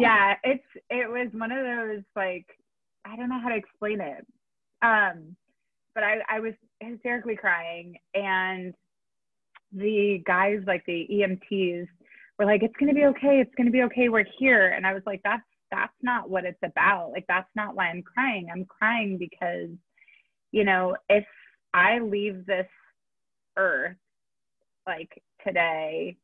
yeah, 0.00 0.34
it's, 0.44 0.64
it 0.88 1.10
was 1.10 1.28
one 1.32 1.52
of 1.52 1.62
those 1.62 2.02
like, 2.16 2.46
I 3.04 3.16
don't 3.16 3.28
know 3.28 3.40
how 3.40 3.50
to 3.50 3.56
explain 3.56 4.00
it. 4.00 4.26
Um, 4.80 5.36
but 5.98 6.04
I, 6.04 6.18
I 6.30 6.38
was 6.38 6.52
hysterically 6.78 7.34
crying. 7.34 7.96
And 8.14 8.72
the 9.72 10.22
guys, 10.24 10.60
like 10.64 10.86
the 10.86 11.08
EMTs, 11.10 11.88
were 12.38 12.44
like, 12.44 12.62
it's 12.62 12.76
going 12.78 12.88
to 12.88 12.94
be 12.94 13.06
okay. 13.06 13.40
It's 13.40 13.54
going 13.56 13.66
to 13.66 13.72
be 13.72 13.82
okay. 13.82 14.08
We're 14.08 14.24
here. 14.38 14.68
And 14.68 14.86
I 14.86 14.94
was 14.94 15.02
like, 15.06 15.20
that's, 15.24 15.42
that's 15.72 15.92
not 16.00 16.30
what 16.30 16.44
it's 16.44 16.62
about. 16.62 17.10
Like, 17.10 17.24
that's 17.26 17.50
not 17.56 17.74
why 17.74 17.86
I'm 17.86 18.02
crying. 18.02 18.46
I'm 18.52 18.64
crying 18.64 19.18
because, 19.18 19.70
you 20.52 20.62
know, 20.62 20.94
if 21.08 21.24
I 21.74 21.98
leave 21.98 22.46
this 22.46 22.68
earth 23.56 23.96
like 24.86 25.20
today, 25.44 26.16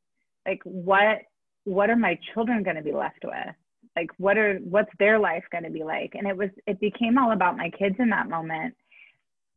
like 0.46 0.60
what, 0.62 1.22
what 1.64 1.90
are 1.90 1.96
my 1.96 2.16
children 2.32 2.62
going 2.62 2.76
to 2.76 2.82
be 2.82 2.92
left 2.92 3.24
with? 3.24 3.56
Like, 3.96 4.10
what 4.18 4.38
are, 4.38 4.58
what's 4.58 4.92
their 5.00 5.18
life 5.18 5.42
going 5.50 5.64
to 5.64 5.70
be 5.70 5.82
like? 5.82 6.12
And 6.14 6.28
it 6.28 6.36
was, 6.36 6.50
it 6.68 6.78
became 6.78 7.18
all 7.18 7.32
about 7.32 7.56
my 7.56 7.70
kids 7.70 7.96
in 7.98 8.10
that 8.10 8.28
moment. 8.28 8.74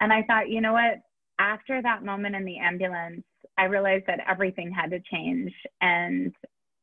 And 0.02 0.14
I 0.14 0.24
thought, 0.24 0.50
you 0.50 0.62
know 0.62 0.74
what? 0.74 1.00
After 1.40 1.82
that 1.82 2.04
moment 2.04 2.36
in 2.36 2.46
the 2.46 2.58
ambulance, 2.58 3.24
I 3.58 3.66
realized 3.66 4.06
that 4.08 4.20
everything 4.28 4.72
had 4.72 4.92
to 4.92 5.00
change. 5.12 5.52
And 5.82 6.34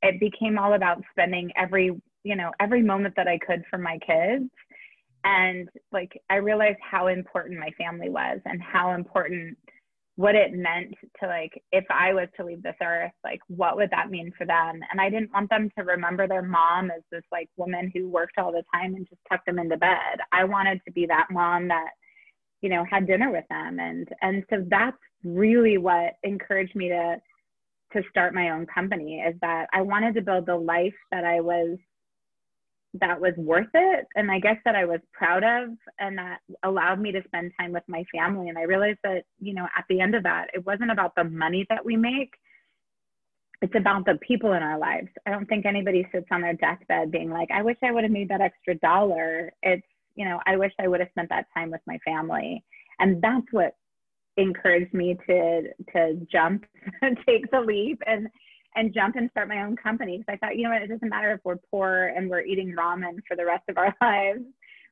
it 0.02 0.20
became 0.20 0.58
all 0.58 0.74
about 0.74 1.02
spending 1.10 1.50
every, 1.56 1.90
you 2.24 2.36
know, 2.36 2.50
every 2.60 2.82
moment 2.82 3.14
that 3.16 3.28
I 3.28 3.38
could 3.38 3.64
for 3.70 3.78
my 3.78 3.98
kids. 3.98 4.50
And 5.24 5.68
like, 5.92 6.20
I 6.30 6.36
realized 6.36 6.78
how 6.82 7.06
important 7.06 7.58
my 7.58 7.70
family 7.78 8.10
was 8.10 8.40
and 8.44 8.60
how 8.60 8.92
important 8.92 9.56
what 10.16 10.34
it 10.34 10.52
meant 10.52 10.94
to 11.20 11.26
like 11.26 11.60
if 11.72 11.84
i 11.90 12.12
was 12.12 12.28
to 12.36 12.44
leave 12.44 12.62
this 12.62 12.76
earth 12.82 13.10
like 13.24 13.40
what 13.48 13.76
would 13.76 13.90
that 13.90 14.10
mean 14.10 14.32
for 14.38 14.46
them 14.46 14.80
and 14.90 15.00
i 15.00 15.10
didn't 15.10 15.32
want 15.32 15.50
them 15.50 15.68
to 15.76 15.84
remember 15.84 16.28
their 16.28 16.42
mom 16.42 16.90
as 16.90 17.02
this 17.10 17.24
like 17.32 17.48
woman 17.56 17.90
who 17.92 18.08
worked 18.08 18.38
all 18.38 18.52
the 18.52 18.62
time 18.72 18.94
and 18.94 19.08
just 19.08 19.20
tucked 19.28 19.46
them 19.46 19.58
into 19.58 19.76
bed 19.76 20.18
i 20.32 20.44
wanted 20.44 20.80
to 20.84 20.92
be 20.92 21.04
that 21.06 21.26
mom 21.30 21.66
that 21.66 21.90
you 22.64 22.70
know 22.70 22.84
had 22.90 23.06
dinner 23.06 23.30
with 23.30 23.44
them. 23.50 23.78
And 23.78 24.08
and 24.22 24.42
so 24.48 24.64
that's 24.68 24.96
really 25.22 25.76
what 25.78 26.14
encouraged 26.22 26.74
me 26.74 26.88
to 26.88 27.16
to 27.92 28.02
start 28.10 28.34
my 28.34 28.50
own 28.50 28.66
company 28.66 29.20
is 29.20 29.34
that 29.40 29.66
i 29.72 29.80
wanted 29.80 30.14
to 30.14 30.20
build 30.20 30.44
the 30.46 30.56
life 30.56 30.94
that 31.12 31.24
i 31.24 31.40
was 31.40 31.78
that 33.00 33.20
was 33.20 33.32
worth 33.36 33.68
it 33.72 34.04
and 34.16 34.30
i 34.30 34.38
guess 34.38 34.56
that 34.64 34.74
i 34.74 34.84
was 34.84 35.00
proud 35.12 35.44
of 35.44 35.70
and 36.00 36.18
that 36.18 36.38
allowed 36.64 37.00
me 37.00 37.12
to 37.12 37.22
spend 37.26 37.52
time 37.58 37.72
with 37.72 37.84
my 37.86 38.04
family. 38.12 38.48
And 38.48 38.58
i 38.58 38.62
realized 38.62 38.98
that 39.04 39.22
you 39.40 39.54
know 39.54 39.66
at 39.78 39.84
the 39.88 40.00
end 40.00 40.14
of 40.14 40.24
that 40.24 40.48
it 40.52 40.66
wasn't 40.66 40.90
about 40.90 41.14
the 41.14 41.24
money 41.24 41.66
that 41.70 41.84
we 41.84 41.96
make. 41.96 42.34
It's 43.62 43.74
about 43.76 44.04
the 44.04 44.18
people 44.28 44.52
in 44.52 44.62
our 44.62 44.78
lives. 44.78 45.08
I 45.26 45.30
don't 45.30 45.46
think 45.46 45.64
anybody 45.64 46.06
sits 46.12 46.26
on 46.30 46.42
their 46.42 46.54
deathbed 46.54 47.10
being 47.10 47.30
like 47.30 47.50
i 47.50 47.62
wish 47.62 47.78
i 47.82 47.92
would 47.92 48.04
have 48.04 48.12
made 48.12 48.28
that 48.28 48.40
extra 48.40 48.74
dollar. 48.76 49.52
It's 49.62 49.86
you 50.14 50.24
know 50.24 50.40
i 50.46 50.56
wish 50.56 50.72
i 50.80 50.88
would 50.88 51.00
have 51.00 51.10
spent 51.10 51.28
that 51.28 51.46
time 51.54 51.70
with 51.70 51.80
my 51.86 51.98
family 52.04 52.64
and 53.00 53.22
that's 53.22 53.46
what 53.50 53.74
encouraged 54.36 54.92
me 54.92 55.16
to 55.26 55.62
to 55.92 56.26
jump 56.30 56.64
take 57.26 57.50
the 57.50 57.60
leap 57.60 58.00
and 58.06 58.28
and 58.76 58.92
jump 58.92 59.16
and 59.16 59.30
start 59.30 59.48
my 59.48 59.62
own 59.62 59.76
company. 59.76 60.18
Because 60.18 60.34
I 60.34 60.36
thought, 60.36 60.56
you 60.56 60.64
know 60.64 60.70
what, 60.70 60.82
it 60.82 60.88
doesn't 60.88 61.08
matter 61.08 61.32
if 61.32 61.40
we're 61.44 61.58
poor 61.70 62.12
and 62.16 62.28
we're 62.28 62.42
eating 62.42 62.74
ramen 62.76 63.18
for 63.26 63.36
the 63.36 63.46
rest 63.46 63.64
of 63.68 63.78
our 63.78 63.94
lives. 64.02 64.44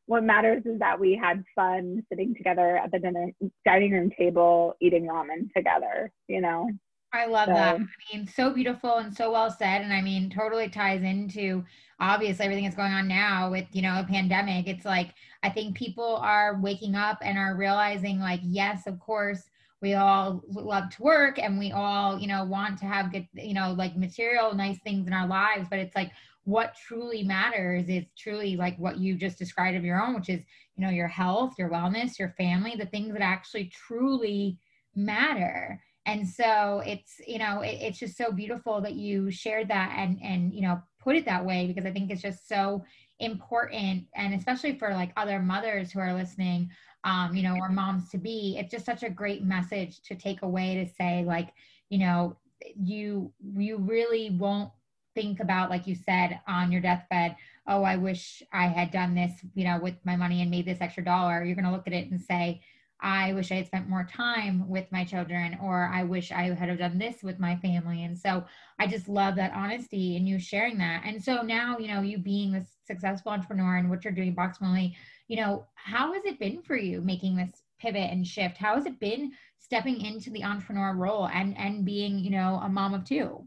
What 0.07 0.25
matters 0.25 0.63
is 0.67 0.79
that 0.81 0.99
we 0.99 1.19
had 1.21 1.45
fun 1.55 2.03
sitting 2.09 2.35
together 2.35 2.77
at 2.77 2.91
the 2.91 2.99
dinner 2.99 3.31
dining 3.65 3.93
room 3.93 4.11
table 4.17 4.75
eating 4.81 5.07
ramen 5.07 5.53
together, 5.57 6.11
you 6.29 6.41
know. 6.41 6.71
I 7.13 7.27
love 7.27 7.49
so. 7.49 7.55
that. 7.55 7.77
I 7.77 8.17
mean, 8.17 8.27
so 8.27 8.53
beautiful 8.53 8.97
and 8.97 9.15
so 9.15 9.33
well 9.33 9.51
said. 9.51 9.83
And 9.83 9.93
I 9.93 10.01
mean, 10.01 10.31
totally 10.31 10.69
ties 10.69 11.03
into 11.03 11.65
obviously 12.01 12.45
everything 12.45 12.65
that's 12.65 12.77
going 12.77 12.93
on 12.93 13.07
now 13.07 13.51
with, 13.51 13.67
you 13.73 13.83
know, 13.83 14.01
a 14.01 14.07
pandemic. 14.09 14.67
It's 14.67 14.85
like, 14.85 15.15
I 15.43 15.51
think 15.51 15.77
people 15.77 16.17
are 16.17 16.59
waking 16.61 16.95
up 16.95 17.19
and 17.23 17.37
are 17.37 17.57
realizing, 17.57 18.19
like, 18.19 18.41
yes, 18.43 18.87
of 18.87 18.99
course, 18.99 19.43
we 19.83 19.95
all 19.95 20.41
love 20.49 20.89
to 20.91 21.03
work 21.03 21.39
and 21.39 21.59
we 21.59 21.73
all 21.73 22.19
you 22.19 22.29
know 22.29 22.45
want 22.45 22.79
to 22.79 22.87
have 22.87 23.13
good 23.13 23.27
you 23.35 23.53
know 23.53 23.73
like 23.73 23.97
material 23.97 24.55
nice 24.55 24.79
things 24.85 25.09
in 25.09 25.13
our 25.13 25.27
lives 25.27 25.67
but 25.69 25.81
it's 25.81 25.97
like 25.97 26.13
what 26.45 26.75
truly 26.87 27.23
matters 27.23 27.89
is 27.89 28.05
truly 28.17 28.57
like 28.57 28.79
what 28.79 28.99
you 28.99 29.17
just 29.17 29.39
described 29.39 29.77
of 29.77 29.85
your 29.85 30.01
own 30.01 30.15
which 30.15 30.29
is 30.29 30.41
you 30.77 30.85
know 30.85 30.91
your 30.91 31.09
health 31.09 31.55
your 31.59 31.69
wellness 31.69 32.19
your 32.19 32.33
family 32.39 32.75
the 32.79 32.87
things 32.87 33.13
that 33.13 33.23
actually 33.23 33.71
truly 33.87 34.57
matter 34.95 35.81
and 36.07 36.27
so 36.29 36.83
it's 36.85 37.21
you 37.27 37.39
know 37.39 37.61
it, 37.61 37.79
it's 37.81 37.99
just 37.99 38.17
so 38.17 38.33
beautiful 38.33 38.81
that 38.81 38.95
you 38.95 39.31
shared 39.31 39.69
that 39.69 39.95
and 39.97 40.19
and 40.23 40.53
you 40.53 40.63
know 40.63 40.81
put 41.01 41.17
it 41.17 41.25
that 41.25 41.45
way 41.45 41.67
because 41.67 41.87
i 41.87 41.93
think 41.93 42.11
it's 42.11 42.23
just 42.23 42.49
so 42.49 42.85
important 43.21 44.05
and 44.17 44.35
especially 44.35 44.77
for 44.77 44.91
like 44.91 45.13
other 45.17 45.39
mothers 45.39 45.93
who 45.93 46.01
are 46.01 46.15
listening 46.15 46.69
um, 47.05 47.35
you 47.35 47.43
know, 47.43 47.57
or 47.57 47.69
moms 47.69 48.11
to 48.11 48.19
be, 48.19 48.57
it's 48.59 48.71
just 48.71 48.87
such 48.87 49.03
a 49.03 49.11
great 49.11 49.43
message 49.43 50.01
to 50.03 50.15
take 50.15 50.43
away 50.43 50.77
to 50.77 50.95
say, 50.95 51.25
like, 51.25 51.53
you 51.89 51.99
know, 51.99 52.37
you 52.81 53.33
you 53.57 53.79
really 53.79 54.31
won't 54.31 54.71
think 55.15 55.41
about, 55.41 55.69
like 55.69 55.87
you 55.87 55.97
said, 55.97 56.41
on 56.47 56.71
your 56.71 56.81
deathbed, 56.81 57.37
oh, 57.67 57.83
I 57.83 57.97
wish 57.97 58.43
I 58.53 58.67
had 58.69 58.93
done 58.93 59.15
this, 59.15 59.33
you 59.55 59.65
know, 59.65 59.79
with 59.79 59.95
my 60.05 60.17
money 60.17 60.43
and 60.43 60.51
made 60.51 60.65
this 60.65 60.81
extra 60.81 61.05
dollar. 61.05 61.43
You're 61.45 61.57
gonna 61.57 61.73
look 61.73 61.89
at 61.89 61.93
it 61.93 62.11
and 62.11 62.21
say, 62.21 62.63
I 63.03 63.33
wish 63.33 63.51
I 63.51 63.57
had 63.57 63.67
spent 63.67 63.89
more 63.89 64.05
time 64.05 64.69
with 64.69 64.91
my 64.93 65.05
children, 65.05 65.59
or 65.61 65.91
I 65.93 66.05
wish 66.05 66.31
I 66.31 66.55
had 66.55 66.79
done 66.79 66.99
this 66.99 67.23
with 67.23 67.41
my 67.41 67.57
family. 67.57 68.05
And 68.05 68.17
so 68.17 68.45
I 68.79 68.87
just 68.87 69.09
love 69.09 69.35
that 69.37 69.53
honesty 69.53 70.17
and 70.17 70.29
you 70.29 70.39
sharing 70.39 70.79
that. 70.79 71.03
And 71.05 71.23
so 71.23 71.43
now, 71.43 71.79
you 71.79 71.89
know, 71.89 72.01
you 72.01 72.19
being 72.19 72.53
this 72.53 72.77
successful 72.87 73.33
entrepreneur 73.33 73.77
and 73.77 73.91
what 73.91 74.05
you're 74.05 74.13
doing, 74.13 74.37
Buxxomly, 74.37 74.95
you 75.27 75.37
know, 75.37 75.67
how 75.75 76.13
has 76.13 76.25
it 76.25 76.39
been 76.39 76.63
for 76.63 76.77
you 76.77 77.01
making 77.01 77.37
this 77.37 77.63
pivot 77.81 78.11
and 78.11 78.25
shift? 78.25 78.57
How 78.57 78.77
has 78.77 78.87
it 78.87 79.01
been 79.01 79.33
stepping 79.59 80.01
into 80.01 80.31
the 80.31 80.45
entrepreneur 80.45 80.95
role 80.95 81.29
and 81.29 81.59
and 81.59 81.85
being, 81.85 82.21
you 82.21 82.31
know, 82.31 82.61
a 82.63 82.69
mom 82.69 82.95
of 82.95 83.05
two? 83.05 83.45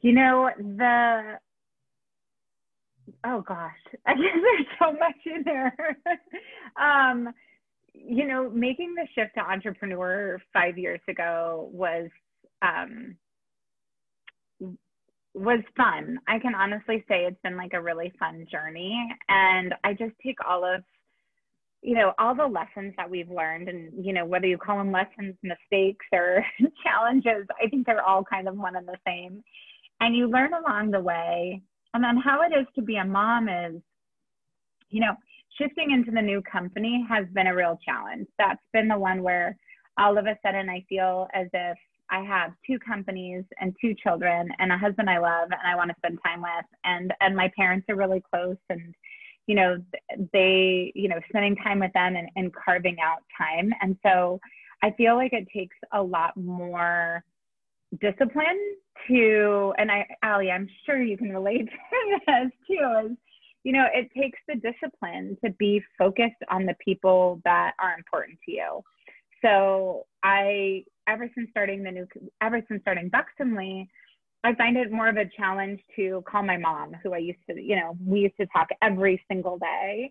You 0.00 0.12
know, 0.12 0.50
the 0.58 1.38
oh 3.24 3.40
gosh, 3.42 3.72
I 4.06 4.14
guess 4.14 4.34
there's 4.34 4.66
so 4.80 4.92
much 4.92 5.16
in 5.26 5.44
there. 5.44 5.74
um, 6.76 7.32
you 7.94 8.26
know, 8.26 8.50
making 8.50 8.94
the 8.94 9.06
shift 9.14 9.34
to 9.36 9.40
entrepreneur 9.40 10.40
five 10.52 10.76
years 10.76 11.00
ago 11.08 11.70
was 11.72 12.10
um, 12.62 13.16
was 15.34 15.60
fun. 15.76 16.18
I 16.28 16.38
can 16.38 16.54
honestly 16.54 17.04
say 17.08 17.24
it's 17.24 17.40
been 17.42 17.56
like 17.56 17.72
a 17.74 17.82
really 17.82 18.12
fun 18.18 18.46
journey. 18.50 19.08
And 19.28 19.74
I 19.82 19.92
just 19.92 20.12
take 20.24 20.38
all 20.48 20.64
of, 20.64 20.82
you 21.82 21.94
know, 21.94 22.12
all 22.18 22.34
the 22.34 22.46
lessons 22.46 22.94
that 22.96 23.10
we've 23.10 23.30
learned 23.30 23.68
and, 23.68 23.92
you 24.04 24.12
know, 24.12 24.24
whether 24.24 24.46
you 24.46 24.56
call 24.56 24.78
them 24.78 24.92
lessons, 24.92 25.34
mistakes, 25.42 26.06
or 26.12 26.44
challenges, 26.84 27.46
I 27.62 27.68
think 27.68 27.84
they're 27.84 28.06
all 28.06 28.24
kind 28.24 28.48
of 28.48 28.56
one 28.56 28.76
and 28.76 28.86
the 28.86 28.96
same. 29.06 29.42
And 30.00 30.16
you 30.16 30.28
learn 30.28 30.52
along 30.54 30.92
the 30.92 31.00
way. 31.00 31.60
And 31.92 32.02
then 32.02 32.16
how 32.16 32.40
it 32.42 32.56
is 32.58 32.66
to 32.76 32.82
be 32.82 32.96
a 32.96 33.04
mom 33.04 33.48
is, 33.48 33.80
you 34.90 35.00
know, 35.00 35.14
shifting 35.58 35.90
into 35.90 36.10
the 36.10 36.22
new 36.22 36.42
company 36.42 37.04
has 37.08 37.26
been 37.32 37.46
a 37.46 37.54
real 37.54 37.78
challenge. 37.84 38.26
That's 38.38 38.62
been 38.72 38.88
the 38.88 38.98
one 38.98 39.22
where 39.22 39.56
all 39.98 40.18
of 40.18 40.26
a 40.26 40.36
sudden 40.44 40.68
I 40.68 40.84
feel 40.88 41.28
as 41.34 41.46
if 41.52 41.78
I 42.10 42.22
have 42.22 42.52
two 42.66 42.78
companies 42.78 43.44
and 43.60 43.74
two 43.80 43.94
children 43.94 44.48
and 44.58 44.72
a 44.72 44.78
husband 44.78 45.08
I 45.08 45.18
love 45.18 45.50
and 45.50 45.60
I 45.64 45.76
want 45.76 45.90
to 45.90 45.96
spend 45.98 46.18
time 46.24 46.42
with 46.42 46.66
and 46.84 47.12
and 47.20 47.36
my 47.36 47.50
parents 47.56 47.86
are 47.88 47.96
really 47.96 48.22
close 48.32 48.56
and 48.68 48.94
you 49.46 49.54
know 49.54 49.78
they 50.32 50.92
you 50.94 51.08
know 51.08 51.18
spending 51.28 51.56
time 51.56 51.80
with 51.80 51.92
them 51.92 52.16
and, 52.16 52.28
and 52.36 52.52
carving 52.54 52.96
out 53.02 53.22
time 53.36 53.72
and 53.80 53.96
so 54.04 54.38
I 54.82 54.90
feel 54.92 55.14
like 55.14 55.32
it 55.32 55.48
takes 55.54 55.76
a 55.92 56.02
lot 56.02 56.36
more 56.36 57.24
discipline 58.00 58.60
to 59.08 59.72
and 59.78 59.90
I 59.90 60.06
Ali 60.22 60.50
I'm 60.50 60.68
sure 60.84 61.02
you 61.02 61.16
can 61.16 61.30
relate 61.30 61.68
to 61.68 62.20
this 62.26 62.52
too 62.68 63.10
is 63.10 63.16
you 63.64 63.72
know 63.72 63.86
it 63.92 64.08
takes 64.16 64.38
the 64.46 64.54
discipline 64.54 65.36
to 65.44 65.50
be 65.52 65.82
focused 65.98 66.42
on 66.50 66.64
the 66.64 66.74
people 66.84 67.40
that 67.44 67.72
are 67.80 67.94
important 67.94 68.38
to 68.44 68.52
you 68.52 68.82
so 69.44 70.06
I 70.22 70.84
ever 71.06 71.28
since 71.34 71.50
starting 71.50 71.82
the 71.82 71.90
new, 71.90 72.06
ever 72.40 72.62
since 72.68 72.80
starting 72.80 73.10
Buxxomly, 73.10 73.86
I 74.42 74.54
find 74.54 74.76
it 74.76 74.90
more 74.90 75.08
of 75.08 75.16
a 75.16 75.26
challenge 75.36 75.80
to 75.96 76.22
call 76.28 76.42
my 76.42 76.56
mom, 76.56 76.94
who 77.02 77.12
I 77.12 77.18
used 77.18 77.40
to, 77.48 77.60
you 77.60 77.76
know, 77.76 77.96
we 78.04 78.20
used 78.20 78.36
to 78.40 78.46
talk 78.46 78.68
every 78.82 79.22
single 79.28 79.58
day. 79.58 80.10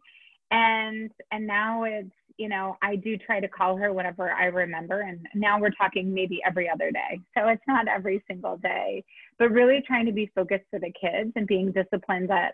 And 0.52 1.10
and 1.32 1.48
now 1.48 1.84
it's, 1.84 2.12
you 2.38 2.48
know, 2.48 2.78
I 2.84 2.96
do 2.96 3.18
try 3.18 3.40
to 3.40 3.48
call 3.48 3.76
her 3.78 3.92
whenever 3.92 4.32
I 4.32 4.46
remember. 4.46 5.02
And 5.02 5.28
now 5.34 5.60
we're 5.60 5.72
talking 5.72 6.14
maybe 6.14 6.40
every 6.46 6.70
other 6.70 6.92
day. 6.92 7.20
So 7.36 7.48
it's 7.48 7.64
not 7.68 7.88
every 7.88 8.24
single 8.28 8.58
day, 8.58 9.04
but 9.40 9.52
really 9.52 9.84
trying 9.86 10.06
to 10.06 10.12
be 10.12 10.32
focused 10.36 10.66
for 10.70 10.80
the 10.80 10.92
kids 11.00 11.32
and 11.36 11.48
being 11.48 11.72
disciplined 11.72 12.30
that, 12.30 12.54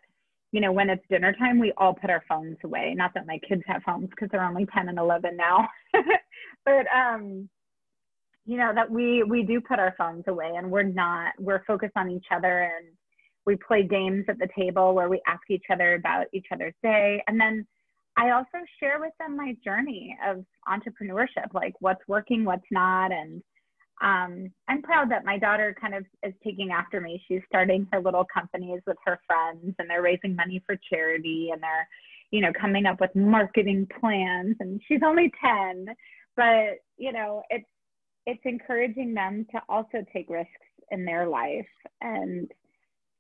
you 0.52 0.62
know, 0.62 0.72
when 0.72 0.90
it's 0.90 1.06
dinner 1.10 1.34
time, 1.34 1.60
we 1.60 1.74
all 1.78 1.94
put 1.94 2.10
our 2.10 2.24
phones 2.28 2.58
away. 2.64 2.94
Not 2.96 3.14
that 3.14 3.28
my 3.28 3.40
kids 3.48 3.62
have 3.68 3.84
phones 3.84 4.10
because 4.10 4.30
they're 4.32 4.44
only 4.44 4.66
10 4.74 4.90
and 4.90 4.98
11 4.98 5.38
now. 5.38 5.68
but 6.66 6.86
um 6.96 7.50
you 8.46 8.58
know 8.58 8.72
that 8.74 8.90
we 8.90 9.24
we 9.24 9.44
do 9.44 9.62
put 9.62 9.80
our 9.80 9.94
phones 9.98 10.24
away 10.28 10.54
and 10.58 10.70
we're 10.70 10.82
not 10.84 11.34
we're 11.38 11.64
focused 11.66 11.94
on 11.96 12.10
each 12.10 12.26
other 12.36 12.64
and 12.64 12.88
we 13.46 13.56
play 13.56 13.84
games 13.84 14.26
at 14.28 14.40
the 14.40 14.48
table 14.58 14.94
where 14.96 15.08
we 15.08 15.22
ask 15.28 15.42
each 15.50 15.66
other 15.72 15.94
about 15.96 16.26
each 16.34 16.48
other's 16.52 16.74
day 16.82 17.24
and 17.28 17.40
then 17.40 17.66
I 18.18 18.32
also 18.32 18.66
share 18.80 19.00
with 19.00 19.14
them 19.18 19.38
my 19.38 19.56
journey 19.64 20.18
of 20.28 20.44
entrepreneurship, 20.68 21.54
like 21.54 21.74
what's 21.80 22.02
working, 22.08 22.44
what's 22.44 22.66
not. 22.70 23.14
And 23.14 23.42
um, 24.02 24.52
I'm 24.68 24.82
proud 24.82 25.12
that 25.12 25.26
my 25.26 25.38
daughter 25.38 25.76
kind 25.80 25.94
of 25.94 26.06
is 26.24 26.34
taking 26.44 26.72
after 26.72 27.02
me. 27.02 27.22
She's 27.28 27.42
starting 27.48 27.88
her 27.92 28.02
little 28.02 28.26
companies 28.34 28.82
with 28.88 28.98
her 29.06 29.20
friends 29.28 29.76
and 29.78 29.90
they're 29.90 30.02
raising 30.02 30.36
money 30.36 30.64
for 30.66 30.80
charity 30.92 31.50
and 31.52 31.62
they're, 31.62 31.88
you 32.32 32.42
know, 32.42 32.52
coming 32.60 32.86
up 32.86 33.02
with 33.02 33.14
marketing 33.16 33.88
plans. 34.00 34.56
And 34.60 34.80
she's 34.88 35.02
only 35.06 35.32
10, 35.44 35.88
but, 36.38 36.80
you 36.98 37.12
know, 37.12 37.44
it's, 37.50 37.68
it's 38.26 38.42
encouraging 38.46 39.14
them 39.14 39.46
to 39.52 39.62
also 39.68 40.06
take 40.14 40.30
risks 40.30 40.52
in 40.92 41.06
their 41.06 41.28
life 41.28 41.68
and 42.02 42.50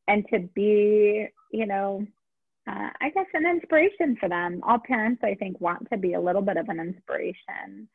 and 0.07 0.25
to 0.33 0.39
be 0.55 1.27
you 1.51 1.65
know 1.65 2.05
uh, 2.67 2.89
i 3.01 3.09
guess 3.09 3.25
an 3.33 3.45
inspiration 3.45 4.17
for 4.19 4.27
them 4.27 4.61
all 4.67 4.79
parents 4.85 5.21
i 5.23 5.35
think 5.35 5.59
want 5.61 5.87
to 5.91 5.97
be 5.97 6.13
a 6.13 6.19
little 6.19 6.41
bit 6.41 6.57
of 6.57 6.67
an 6.69 6.79
inspiration 6.79 7.87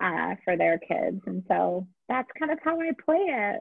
uh, 0.00 0.34
for 0.44 0.56
their 0.56 0.78
kids 0.78 1.20
and 1.26 1.42
so 1.48 1.86
that's 2.08 2.30
kind 2.38 2.52
of 2.52 2.58
how 2.62 2.80
i 2.80 2.90
play 3.04 3.16
it 3.16 3.60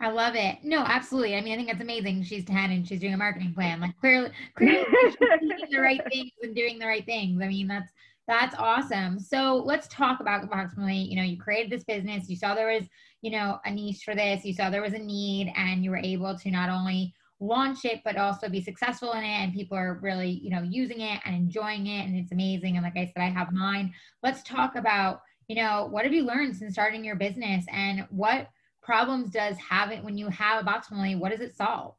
I 0.00 0.10
love 0.10 0.36
it. 0.36 0.58
No, 0.62 0.84
absolutely. 0.86 1.34
I 1.34 1.40
mean, 1.40 1.54
I 1.54 1.56
think 1.56 1.70
it's 1.70 1.80
amazing. 1.80 2.22
She's 2.22 2.44
10 2.44 2.70
and 2.70 2.86
she's 2.86 3.00
doing 3.00 3.14
a 3.14 3.16
marketing 3.16 3.52
plan. 3.52 3.80
Like 3.80 3.98
clearly, 3.98 4.30
clearly 4.56 4.84
she's 5.02 5.16
doing 5.16 5.70
the 5.72 5.80
right 5.80 6.00
things 6.08 6.30
and 6.40 6.54
doing 6.54 6.78
the 6.78 6.86
right 6.86 7.04
things. 7.04 7.42
I 7.42 7.48
mean, 7.48 7.66
that's 7.66 7.90
that's 8.28 8.54
awesome. 8.58 9.18
So 9.18 9.62
let's 9.64 9.88
talk 9.88 10.20
about 10.20 10.44
approximately, 10.44 10.98
you 10.98 11.16
know, 11.16 11.22
you 11.22 11.38
created 11.38 11.72
this 11.72 11.84
business, 11.84 12.28
you 12.28 12.36
saw 12.36 12.54
there 12.54 12.70
was, 12.72 12.86
you 13.22 13.30
know, 13.30 13.58
a 13.64 13.70
niche 13.70 14.02
for 14.04 14.14
this, 14.14 14.44
you 14.44 14.52
saw 14.52 14.68
there 14.68 14.82
was 14.82 14.92
a 14.92 14.98
need, 14.98 15.50
and 15.56 15.82
you 15.82 15.90
were 15.90 15.96
able 15.96 16.36
to 16.38 16.50
not 16.50 16.68
only 16.68 17.14
launch 17.40 17.86
it, 17.86 18.02
but 18.04 18.16
also 18.16 18.48
be 18.48 18.60
successful 18.60 19.12
in 19.12 19.24
it. 19.24 19.26
And 19.26 19.54
people 19.54 19.78
are 19.78 19.98
really, 20.02 20.30
you 20.30 20.50
know, 20.50 20.62
using 20.62 21.00
it 21.00 21.20
and 21.24 21.34
enjoying 21.34 21.86
it. 21.86 22.04
And 22.04 22.16
it's 22.16 22.32
amazing. 22.32 22.76
And 22.76 22.84
like 22.84 22.98
I 22.98 23.06
said, 23.06 23.22
I 23.22 23.30
have 23.30 23.50
mine. 23.50 23.94
Let's 24.22 24.42
talk 24.42 24.76
about, 24.76 25.22
you 25.48 25.56
know, 25.56 25.88
what 25.90 26.04
have 26.04 26.12
you 26.12 26.24
learned 26.24 26.56
since 26.56 26.74
starting 26.74 27.04
your 27.04 27.16
business 27.16 27.64
and 27.72 28.06
what 28.10 28.50
problems 28.82 29.30
does 29.30 29.56
having 29.56 30.04
when 30.04 30.18
you 30.18 30.28
have 30.28 30.62
a 30.62 30.68
Buxxomly, 30.68 31.18
what 31.18 31.30
does 31.30 31.40
it 31.40 31.56
solve? 31.56 31.94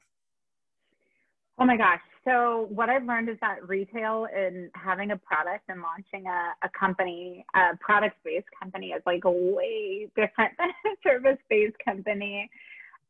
Oh 1.58 1.65
my 1.65 1.75
gosh. 1.75 2.00
So 2.25 2.68
what 2.70 2.89
I've 2.89 3.06
learned 3.06 3.27
is 3.27 3.38
that 3.41 3.68
retail 3.68 4.27
and 4.34 4.70
having 4.75 5.12
a 5.12 5.18
product 5.18 5.65
and 5.68 5.82
launching 5.82 6.27
a, 6.27 6.53
a 6.63 6.70
company, 6.79 7.44
a 7.56 7.75
product-based 7.77 8.48
company 8.62 8.88
is 8.88 9.01
like 9.06 9.22
way 9.25 10.08
different 10.15 10.53
than 10.58 10.70
a 10.70 10.96
service-based 11.03 11.75
company. 11.84 12.50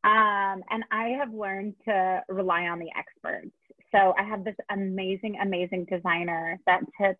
Um, 0.04 0.62
and 0.70 0.84
I 0.90 1.08
have 1.18 1.34
learned 1.34 1.74
to 1.84 2.22
rely 2.28 2.62
on 2.62 2.78
the 2.78 2.88
experts. 2.96 3.50
So 3.92 4.14
I 4.18 4.22
have 4.22 4.44
this 4.44 4.56
amazing, 4.70 5.36
amazing 5.42 5.84
designer 5.84 6.58
that 6.66 6.80
took 7.00 7.18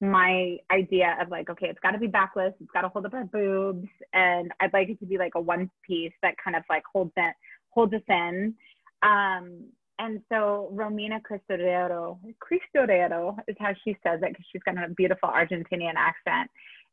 my 0.00 0.56
idea 0.70 1.16
of 1.20 1.30
like, 1.30 1.48
okay, 1.50 1.68
it's 1.68 1.78
got 1.80 1.92
to 1.92 1.98
be 1.98 2.06
backless, 2.06 2.52
it's 2.60 2.70
got 2.72 2.82
to 2.82 2.88
hold 2.88 3.06
up 3.06 3.14
our 3.14 3.24
boobs, 3.24 3.88
and 4.12 4.52
I'd 4.60 4.72
like 4.72 4.88
it 4.88 4.98
to 5.00 5.06
be 5.06 5.18
like 5.18 5.32
a 5.34 5.40
one 5.40 5.70
piece 5.86 6.12
that 6.22 6.34
kind 6.42 6.56
of 6.56 6.62
like 6.68 6.82
holds 6.92 7.12
it, 7.16 7.34
holds 7.70 7.94
us 7.94 8.02
in. 8.08 8.54
Um, 9.02 9.64
and 9.98 10.20
so 10.30 10.70
Romina 10.74 11.20
Cristorero, 11.22 12.18
Cristorero 12.42 13.36
is 13.46 13.56
how 13.60 13.72
she 13.84 13.96
says 14.02 14.20
it 14.22 14.30
because 14.30 14.44
she's 14.50 14.62
got 14.64 14.82
a 14.82 14.88
beautiful 14.88 15.28
Argentinian 15.28 15.94
accent. 15.96 16.50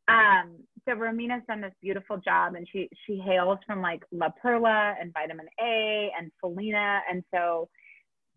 Um, 0.07 0.57
so 0.85 0.93
Romina's 0.93 1.43
done 1.47 1.61
this 1.61 1.73
beautiful 1.81 2.17
job 2.17 2.55
and 2.55 2.67
she 2.71 2.89
she 3.05 3.17
hails 3.17 3.59
from 3.65 3.81
like 3.81 4.03
La 4.11 4.29
Perla 4.29 4.95
and 4.99 5.13
vitamin 5.13 5.47
A 5.59 6.11
and 6.17 6.31
Felina. 6.39 7.01
And 7.09 7.23
so 7.33 7.69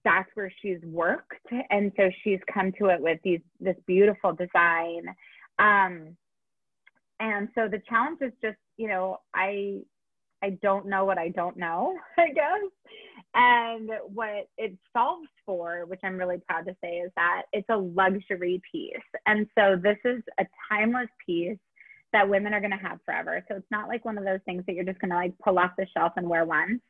that's 0.05 0.29
where 0.35 0.53
she's 0.63 0.81
worked. 0.83 1.47
And 1.71 1.93
so 1.97 2.11
she's 2.23 2.41
come 2.53 2.73
to 2.79 2.87
it 2.89 3.01
with 3.01 3.19
these 3.25 3.41
this 3.61 3.77
beautiful 3.87 4.33
design. 4.33 5.07
Um, 5.59 6.17
and 7.21 7.49
so 7.55 7.69
the 7.69 7.81
challenge 7.89 8.19
is 8.21 8.33
just, 8.43 8.59
you 8.77 8.89
know, 8.89 9.19
I 9.35 9.81
I 10.43 10.51
don't 10.63 10.87
know 10.87 11.05
what 11.05 11.19
I 11.19 11.29
don't 11.31 11.57
know, 11.57 11.97
I 12.19 12.29
guess. 12.29 12.71
And 13.35 13.91
what 14.13 14.49
it 14.59 14.77
solves 14.93 15.29
for, 15.45 15.87
which 15.87 16.01
I'm 16.05 16.17
really 16.17 16.39
proud 16.47 16.67
to 16.67 16.77
say, 16.83 16.99
is 16.99 17.11
that 17.17 17.43
it's 17.53 17.69
a 17.71 17.77
luxury 17.77 18.61
piece. 18.71 18.93
And 19.27 19.47
so 19.59 19.77
this 19.83 19.99
is 20.05 20.23
a 20.39 20.45
timeless 20.71 21.09
piece 21.25 21.59
that 22.13 22.29
women 22.29 22.55
are 22.55 22.61
going 22.61 22.71
to 22.71 22.77
have 22.77 23.01
forever. 23.05 23.45
So 23.49 23.57
it's 23.57 23.71
not 23.71 23.89
like 23.89 24.05
one 24.05 24.19
of 24.19 24.25
those 24.25 24.39
things 24.45 24.63
that 24.67 24.75
you're 24.75 24.85
just 24.85 25.01
going 25.01 25.11
to 25.11 25.17
like 25.17 25.35
pull 25.43 25.59
off 25.59 25.73
the 25.77 25.87
shelf 25.97 26.13
and 26.17 26.29
wear 26.29 26.45
once. 26.45 26.81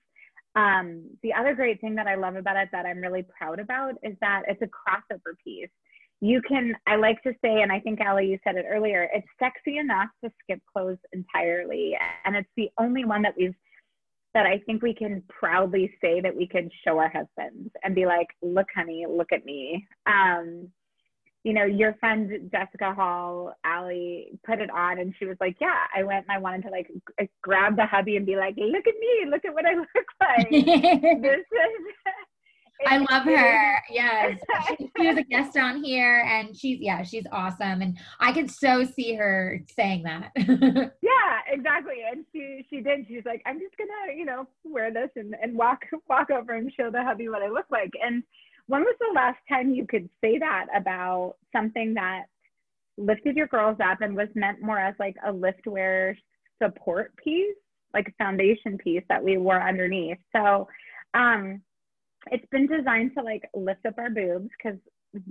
Um, 0.56 1.04
the 1.22 1.32
other 1.32 1.54
great 1.54 1.80
thing 1.80 1.94
that 1.96 2.06
I 2.06 2.14
love 2.14 2.36
about 2.36 2.56
it 2.56 2.68
that 2.72 2.86
I'm 2.86 2.98
really 2.98 3.24
proud 3.36 3.58
about 3.58 3.94
is 4.02 4.16
that 4.20 4.42
it's 4.48 4.62
a 4.62 4.66
crossover 4.66 5.34
piece. 5.42 5.68
You 6.20 6.40
can, 6.46 6.74
I 6.86 6.96
like 6.96 7.22
to 7.24 7.32
say, 7.42 7.62
and 7.62 7.72
I 7.72 7.80
think 7.80 7.98
Ali, 8.00 8.26
you 8.26 8.38
said 8.44 8.56
it 8.56 8.66
earlier, 8.68 9.08
it's 9.12 9.26
sexy 9.38 9.78
enough 9.78 10.08
to 10.22 10.30
skip 10.42 10.60
clothes 10.72 10.98
entirely. 11.12 11.96
And 12.24 12.36
it's 12.36 12.48
the 12.56 12.70
only 12.78 13.04
one 13.04 13.22
that 13.22 13.34
we've 13.36 13.54
that 14.34 14.46
I 14.46 14.58
think 14.66 14.82
we 14.82 14.92
can 14.92 15.22
proudly 15.28 15.94
say 16.00 16.20
that 16.20 16.34
we 16.34 16.46
can 16.46 16.68
show 16.84 16.98
our 16.98 17.08
husbands 17.08 17.70
and 17.84 17.94
be 17.94 18.04
like, 18.04 18.26
look, 18.42 18.66
honey, 18.74 19.06
look 19.08 19.32
at 19.32 19.44
me. 19.44 19.86
Um, 20.06 20.68
you 21.44 21.52
know, 21.52 21.64
your 21.64 21.94
friend 22.00 22.50
Jessica 22.50 22.94
Hall, 22.94 23.54
Ali, 23.66 24.38
put 24.46 24.60
it 24.60 24.70
on 24.70 24.98
and 24.98 25.14
she 25.18 25.26
was 25.26 25.36
like, 25.40 25.56
Yeah, 25.60 25.76
I 25.94 26.02
went 26.02 26.24
and 26.26 26.34
I 26.34 26.38
wanted 26.38 26.62
to 26.62 26.70
like 26.70 26.88
g- 26.88 27.00
eh, 27.18 27.26
grab 27.42 27.76
the 27.76 27.86
hubby 27.86 28.16
and 28.16 28.24
be 28.24 28.34
like, 28.34 28.54
Look 28.56 28.86
at 28.86 28.94
me, 28.98 29.30
look 29.30 29.44
at 29.44 29.52
what 29.54 29.66
I 29.66 29.74
look 29.74 29.88
like. 30.20 30.50
this 31.22 31.40
is 31.40 31.94
I 32.86 32.98
love 32.98 33.24
her. 33.24 33.82
Yes. 33.90 34.38
She, 34.78 34.90
she, 34.96 35.06
was 35.06 35.18
a 35.18 35.22
guest 35.22 35.56
on 35.56 35.84
here 35.84 36.24
and 36.26 36.56
she's, 36.56 36.80
yeah, 36.80 37.02
she's 37.02 37.26
awesome. 37.30 37.82
And 37.82 37.98
I 38.18 38.32
could 38.32 38.50
so 38.50 38.84
see 38.84 39.14
her 39.14 39.62
saying 39.76 40.02
that. 40.04 40.32
yeah, 41.02 41.40
exactly. 41.46 41.96
And 42.10 42.24
she, 42.32 42.66
she 42.70 42.80
did. 42.80 43.06
She's 43.06 43.24
like, 43.24 43.42
I'm 43.46 43.60
just 43.60 43.76
going 43.76 43.88
to, 43.88 44.14
you 44.14 44.24
know, 44.24 44.48
wear 44.64 44.92
this 44.92 45.10
and, 45.16 45.36
and 45.40 45.56
walk, 45.56 45.82
walk 46.08 46.30
over 46.30 46.52
and 46.52 46.72
show 46.76 46.90
the 46.90 47.04
hubby 47.04 47.28
what 47.28 47.42
I 47.42 47.48
look 47.48 47.66
like. 47.70 47.92
And 48.02 48.22
when 48.66 48.82
was 48.82 48.96
the 48.98 49.14
last 49.14 49.38
time 49.48 49.74
you 49.74 49.86
could 49.86 50.08
say 50.20 50.38
that 50.38 50.66
about 50.74 51.34
something 51.54 51.94
that 51.94 52.24
lifted 52.96 53.36
your 53.36 53.48
girls 53.48 53.76
up 53.84 54.00
and 54.00 54.16
was 54.16 54.28
meant 54.34 54.62
more 54.62 54.78
as 54.78 54.94
like 54.98 55.16
a 55.26 55.32
lift 55.32 55.66
wear 55.66 56.16
support 56.62 57.14
piece, 57.16 57.56
like 57.92 58.08
a 58.08 58.24
foundation 58.24 58.78
piece 58.78 59.02
that 59.08 59.22
we 59.22 59.36
wore 59.36 59.60
underneath? 59.60 60.18
So, 60.34 60.68
um, 61.12 61.60
it's 62.30 62.46
been 62.50 62.66
designed 62.66 63.12
to 63.16 63.22
like 63.22 63.42
lift 63.54 63.84
up 63.86 63.98
our 63.98 64.10
boobs 64.10 64.48
because 64.56 64.78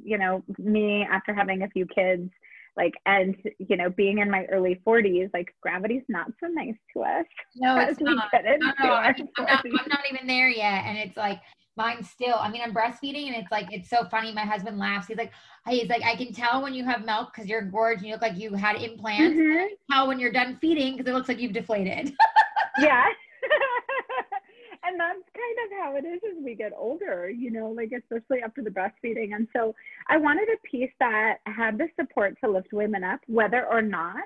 you 0.03 0.17
know 0.17 0.43
me 0.57 1.05
after 1.11 1.33
having 1.33 1.63
a 1.63 1.69
few 1.69 1.85
kids 1.87 2.29
like 2.77 2.93
and 3.05 3.35
you 3.59 3.75
know 3.75 3.89
being 3.89 4.19
in 4.19 4.29
my 4.29 4.45
early 4.45 4.79
40s 4.85 5.29
like 5.33 5.53
gravity's 5.61 6.03
not 6.07 6.27
so 6.39 6.47
nice 6.47 6.75
to 6.95 7.03
us 7.03 7.25
no 7.55 7.77
it's 7.89 7.99
not. 7.99 8.29
No, 8.33 8.71
no, 8.83 8.93
I'm, 8.93 9.15
I'm, 9.37 9.45
not, 9.45 9.65
I'm 9.65 9.89
not 9.89 9.99
even 10.11 10.27
there 10.27 10.49
yet 10.49 10.85
and 10.85 10.97
it's 10.97 11.17
like 11.17 11.39
mine 11.75 12.03
still 12.03 12.35
i 12.35 12.49
mean 12.49 12.61
i'm 12.63 12.73
breastfeeding 12.73 13.27
and 13.27 13.35
it's 13.35 13.51
like 13.51 13.67
it's 13.71 13.89
so 13.89 14.05
funny 14.05 14.31
my 14.31 14.45
husband 14.45 14.77
laughs 14.77 15.07
he's 15.07 15.17
like 15.17 15.31
he's 15.67 15.89
like 15.89 16.03
i 16.03 16.15
can 16.15 16.31
tell 16.33 16.61
when 16.61 16.73
you 16.73 16.83
have 16.83 17.05
milk 17.05 17.31
because 17.33 17.49
you're 17.49 17.61
gorged 17.61 17.99
and 17.99 18.07
you 18.07 18.13
look 18.13 18.21
like 18.21 18.37
you 18.37 18.53
had 18.53 18.75
implants 18.75 19.35
mm-hmm. 19.35 19.73
how 19.89 20.07
when 20.07 20.19
you're 20.19 20.31
done 20.31 20.57
feeding 20.61 20.95
because 20.95 21.09
it 21.09 21.15
looks 21.15 21.27
like 21.27 21.39
you've 21.39 21.53
deflated 21.53 22.13
yeah 22.79 23.05
and 24.83 24.99
that's 24.99 25.19
kind 25.33 25.57
of 25.65 25.77
how 25.79 25.95
it 25.95 26.05
is 26.05 26.21
as 26.29 26.43
we 26.43 26.55
get 26.55 26.73
older, 26.77 27.29
you 27.29 27.51
know, 27.51 27.69
like 27.69 27.91
especially 27.91 28.41
after 28.43 28.61
the 28.61 28.69
breastfeeding. 28.69 29.33
And 29.33 29.47
so 29.55 29.73
I 30.09 30.17
wanted 30.17 30.49
a 30.49 30.67
piece 30.67 30.91
that 30.99 31.37
had 31.45 31.77
the 31.77 31.87
support 31.99 32.37
to 32.43 32.49
lift 32.49 32.73
women 32.73 33.03
up, 33.03 33.21
whether 33.27 33.65
or 33.65 33.81
not 33.81 34.23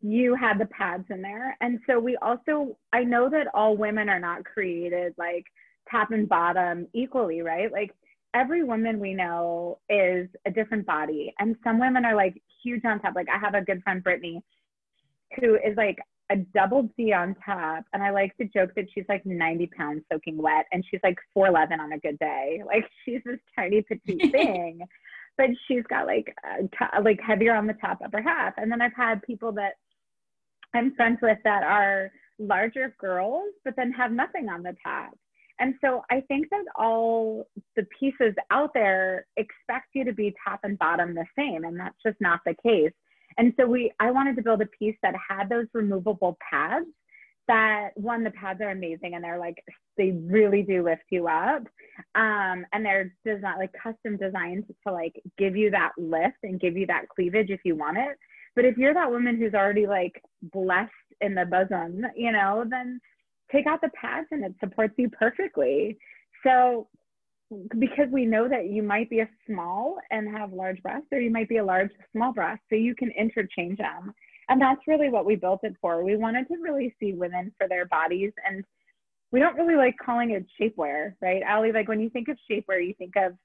you 0.00 0.34
had 0.34 0.58
the 0.58 0.66
pads 0.66 1.04
in 1.10 1.22
there. 1.22 1.56
And 1.60 1.80
so 1.86 1.98
we 1.98 2.16
also, 2.22 2.76
I 2.92 3.04
know 3.04 3.28
that 3.30 3.48
all 3.54 3.76
women 3.76 4.08
are 4.08 4.20
not 4.20 4.44
created 4.44 5.14
like 5.18 5.44
top 5.90 6.10
and 6.10 6.28
bottom 6.28 6.86
equally, 6.92 7.42
right? 7.42 7.70
Like 7.70 7.92
every 8.34 8.64
woman 8.64 9.00
we 9.00 9.14
know 9.14 9.78
is 9.88 10.28
a 10.46 10.50
different 10.50 10.86
body. 10.86 11.34
And 11.38 11.56
some 11.64 11.78
women 11.78 12.04
are 12.04 12.14
like 12.14 12.40
huge 12.62 12.84
on 12.84 13.00
top. 13.00 13.14
Like 13.14 13.28
I 13.32 13.38
have 13.38 13.54
a 13.54 13.62
good 13.62 13.82
friend, 13.82 14.02
Brittany, 14.02 14.42
who 15.40 15.54
is 15.56 15.76
like 15.76 15.98
a 16.30 16.36
double 16.36 16.90
D 16.96 17.12
on 17.12 17.34
top. 17.44 17.84
And 17.92 18.02
I 18.02 18.10
like 18.10 18.36
to 18.38 18.44
joke 18.44 18.72
that 18.76 18.86
she's 18.94 19.04
like 19.08 19.24
90 19.24 19.68
pounds 19.68 20.02
soaking 20.12 20.36
wet 20.36 20.66
and 20.72 20.84
she's 20.90 21.00
like 21.02 21.18
4'11 21.36 21.78
on 21.80 21.92
a 21.92 21.98
good 21.98 22.18
day. 22.18 22.62
Like 22.66 22.84
she's 23.04 23.20
this 23.24 23.38
tiny 23.56 23.82
petite 23.82 24.32
thing, 24.32 24.80
but 25.38 25.46
she's 25.66 25.84
got 25.88 26.06
like, 26.06 26.34
uh, 26.44 27.00
like 27.02 27.20
heavier 27.20 27.54
on 27.54 27.66
the 27.66 27.74
top 27.74 28.00
upper 28.04 28.20
half. 28.20 28.54
And 28.56 28.70
then 28.70 28.82
I've 28.82 28.96
had 28.96 29.22
people 29.22 29.52
that 29.52 29.74
I'm 30.74 30.94
friends 30.94 31.18
with 31.22 31.38
that 31.44 31.62
are 31.62 32.10
larger 32.38 32.94
girls, 32.98 33.48
but 33.64 33.74
then 33.76 33.92
have 33.92 34.12
nothing 34.12 34.48
on 34.48 34.62
the 34.62 34.76
top. 34.84 35.16
And 35.58 35.74
so 35.82 36.02
I 36.10 36.20
think 36.28 36.50
that 36.50 36.64
all 36.76 37.46
the 37.76 37.86
pieces 37.98 38.34
out 38.50 38.70
there 38.74 39.26
expect 39.36 39.88
you 39.94 40.04
to 40.04 40.12
be 40.12 40.34
top 40.46 40.60
and 40.64 40.78
bottom 40.78 41.14
the 41.14 41.24
same. 41.36 41.64
And 41.64 41.78
that's 41.78 41.96
just 42.04 42.20
not 42.20 42.40
the 42.44 42.54
case. 42.62 42.92
And 43.38 43.52
so 43.58 43.66
we, 43.66 43.92
I 44.00 44.10
wanted 44.10 44.36
to 44.36 44.42
build 44.42 44.62
a 44.62 44.66
piece 44.66 44.96
that 45.02 45.14
had 45.28 45.48
those 45.48 45.66
removable 45.72 46.38
pads 46.50 46.86
that 47.48 47.90
one, 47.94 48.24
the 48.24 48.30
pads 48.30 48.60
are 48.60 48.70
amazing 48.70 49.14
and 49.14 49.22
they're 49.22 49.38
like, 49.38 49.62
they 49.96 50.10
really 50.10 50.62
do 50.62 50.82
lift 50.82 51.04
you 51.10 51.28
up. 51.28 51.62
Um, 52.14 52.66
and 52.72 52.84
they're 52.84 53.14
designed 53.24 53.58
like 53.58 53.72
custom 53.80 54.16
designed 54.16 54.64
to 54.86 54.92
like 54.92 55.20
give 55.38 55.56
you 55.56 55.70
that 55.70 55.92
lift 55.96 56.38
and 56.42 56.60
give 56.60 56.76
you 56.76 56.86
that 56.86 57.08
cleavage 57.08 57.50
if 57.50 57.60
you 57.64 57.76
want 57.76 57.98
it. 57.98 58.18
But 58.54 58.64
if 58.64 58.76
you're 58.76 58.94
that 58.94 59.10
woman 59.10 59.36
who's 59.36 59.54
already 59.54 59.86
like 59.86 60.20
blessed 60.42 60.90
in 61.20 61.34
the 61.34 61.44
bosom, 61.44 62.04
you 62.16 62.32
know, 62.32 62.64
then 62.68 63.00
take 63.50 63.66
out 63.66 63.80
the 63.80 63.90
pads 64.00 64.28
and 64.30 64.44
it 64.44 64.54
supports 64.60 64.94
you 64.96 65.08
perfectly. 65.10 65.98
So 66.42 66.88
because 67.78 68.08
we 68.10 68.26
know 68.26 68.48
that 68.48 68.68
you 68.70 68.82
might 68.82 69.08
be 69.08 69.20
a 69.20 69.28
small 69.46 69.98
and 70.10 70.28
have 70.28 70.52
large 70.52 70.82
breasts 70.82 71.06
or 71.12 71.20
you 71.20 71.30
might 71.30 71.48
be 71.48 71.58
a 71.58 71.64
large 71.64 71.90
small 72.12 72.32
breast 72.32 72.60
so 72.68 72.76
you 72.76 72.94
can 72.94 73.10
interchange 73.12 73.78
them. 73.78 74.12
And 74.48 74.60
that's 74.60 74.80
really 74.86 75.08
what 75.08 75.26
we 75.26 75.36
built 75.36 75.60
it 75.62 75.76
for. 75.80 76.02
We 76.04 76.16
wanted 76.16 76.48
to 76.48 76.56
really 76.60 76.94
see 76.98 77.12
women 77.12 77.52
for 77.56 77.68
their 77.68 77.86
bodies 77.86 78.32
and 78.48 78.64
we 79.32 79.40
don't 79.40 79.56
really 79.56 79.76
like 79.76 79.96
calling 80.04 80.30
it 80.30 80.46
shapewear 80.60 81.14
right? 81.20 81.42
Ali 81.48 81.72
like 81.72 81.88
when 81.88 82.00
you 82.00 82.10
think 82.10 82.28
of 82.28 82.38
shapewear 82.50 82.84
you 82.86 82.94
think 82.94 83.14
of 83.16 83.36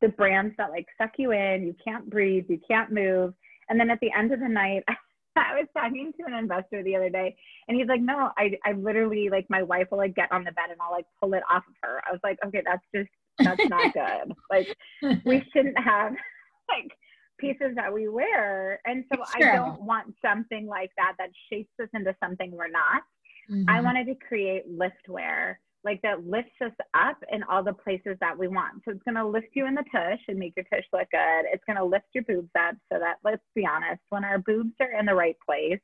the 0.00 0.08
brands 0.08 0.54
that 0.58 0.70
like 0.70 0.86
suck 0.98 1.12
you 1.18 1.32
in 1.32 1.64
you 1.64 1.74
can't 1.84 2.08
breathe 2.08 2.46
you 2.48 2.60
can't 2.66 2.92
move 2.92 3.34
and 3.68 3.78
then 3.78 3.90
at 3.90 4.00
the 4.00 4.10
end 4.16 4.32
of 4.32 4.40
the 4.40 4.48
night 4.48 4.84
I 5.36 5.54
was 5.54 5.68
talking 5.76 6.12
to 6.18 6.26
an 6.26 6.34
investor 6.34 6.82
the 6.82 6.96
other 6.96 7.10
day 7.10 7.34
and 7.68 7.76
he's 7.76 7.88
like, 7.88 8.00
no, 8.00 8.30
I, 8.36 8.58
I 8.64 8.72
literally 8.72 9.28
like 9.30 9.46
my 9.48 9.62
wife 9.62 9.88
will 9.90 9.98
like 9.98 10.14
get 10.14 10.30
on 10.32 10.44
the 10.44 10.52
bed 10.52 10.70
and 10.70 10.80
I'll 10.80 10.92
like 10.92 11.06
pull 11.20 11.34
it 11.34 11.42
off 11.50 11.64
of 11.68 11.74
her. 11.82 12.02
I 12.06 12.12
was 12.12 12.20
like, 12.22 12.38
okay, 12.44 12.62
that's 12.64 12.84
just, 12.94 13.10
that's 13.38 13.68
not 13.68 13.92
good. 13.94 14.34
Like 14.50 14.76
we 15.24 15.42
shouldn't 15.52 15.78
have 15.78 16.12
like 16.68 16.92
pieces 17.38 17.74
that 17.76 17.92
we 17.92 18.08
wear. 18.08 18.80
And 18.84 19.04
so 19.12 19.22
I 19.34 19.40
don't 19.40 19.82
want 19.82 20.14
something 20.24 20.66
like 20.66 20.90
that 20.96 21.14
that 21.18 21.30
shapes 21.50 21.72
us 21.80 21.88
into 21.94 22.14
something 22.22 22.50
we're 22.52 22.68
not. 22.68 23.02
Mm-hmm. 23.50 23.68
I 23.68 23.80
wanted 23.80 24.06
to 24.06 24.14
create 24.26 24.64
lift 24.68 25.08
wear 25.08 25.58
like 25.84 26.00
that 26.02 26.26
lifts 26.26 26.54
us 26.64 26.72
up 26.94 27.16
in 27.30 27.42
all 27.44 27.62
the 27.62 27.72
places 27.72 28.16
that 28.20 28.38
we 28.38 28.48
want. 28.48 28.82
So 28.84 28.92
it's 28.92 29.02
going 29.02 29.16
to 29.16 29.26
lift 29.26 29.48
you 29.54 29.66
in 29.66 29.74
the 29.74 29.84
tush 29.92 30.20
and 30.28 30.38
make 30.38 30.54
your 30.56 30.64
tush 30.72 30.84
look 30.92 31.10
good. 31.10 31.44
It's 31.52 31.64
going 31.66 31.78
to 31.78 31.84
lift 31.84 32.06
your 32.14 32.24
boobs 32.24 32.50
up 32.58 32.74
so 32.92 32.98
that, 32.98 33.16
let's 33.24 33.42
be 33.54 33.66
honest, 33.66 34.00
when 34.10 34.24
our 34.24 34.38
boobs 34.38 34.72
are 34.80 34.98
in 34.98 35.06
the 35.06 35.14
right 35.14 35.36
place, 35.44 35.80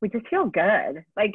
we 0.00 0.08
just 0.08 0.28
feel 0.28 0.46
good. 0.46 1.04
Like, 1.16 1.34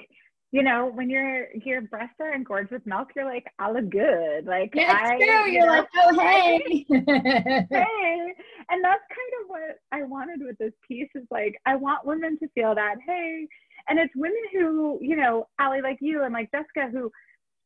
you 0.52 0.64
know, 0.64 0.92
when 0.92 1.12
your 1.12 1.48
your 1.64 1.82
breasts 1.82 2.16
are 2.20 2.34
engorged 2.34 2.72
with 2.72 2.86
milk, 2.88 3.10
you're 3.16 3.26
like, 3.26 3.46
I 3.60 3.72
look 3.72 3.90
good. 3.92 4.48
Like, 4.48 4.72
yeah, 4.74 5.00
it's 5.00 5.12
I, 5.12 5.18
true. 5.18 5.26
You're 5.28 5.48
you 5.48 5.60
know, 5.60 5.66
like, 5.68 5.88
oh 5.96 6.20
hey, 6.20 6.86
hey, 6.90 8.34
and 8.70 8.84
that's 8.84 9.04
kind 9.10 9.34
of 9.42 9.48
what 9.48 9.78
I 9.92 10.04
wanted 10.04 10.42
with 10.42 10.58
this 10.58 10.74
piece. 10.88 11.10
Is 11.14 11.28
like, 11.30 11.56
I 11.68 11.76
want 11.76 12.06
women 12.06 12.40
to 12.40 12.48
feel 12.56 12.74
that, 12.74 12.96
hey, 13.06 13.48
and 13.90 14.00
it's 14.00 14.14
women 14.16 14.42
who, 14.52 14.98
you 15.02 15.16
know, 15.16 15.48
Ali, 15.60 15.82
like 15.82 16.00
you 16.02 16.24
and 16.24 16.34
like 16.34 16.50
Jessica, 16.52 16.90
who 16.92 17.12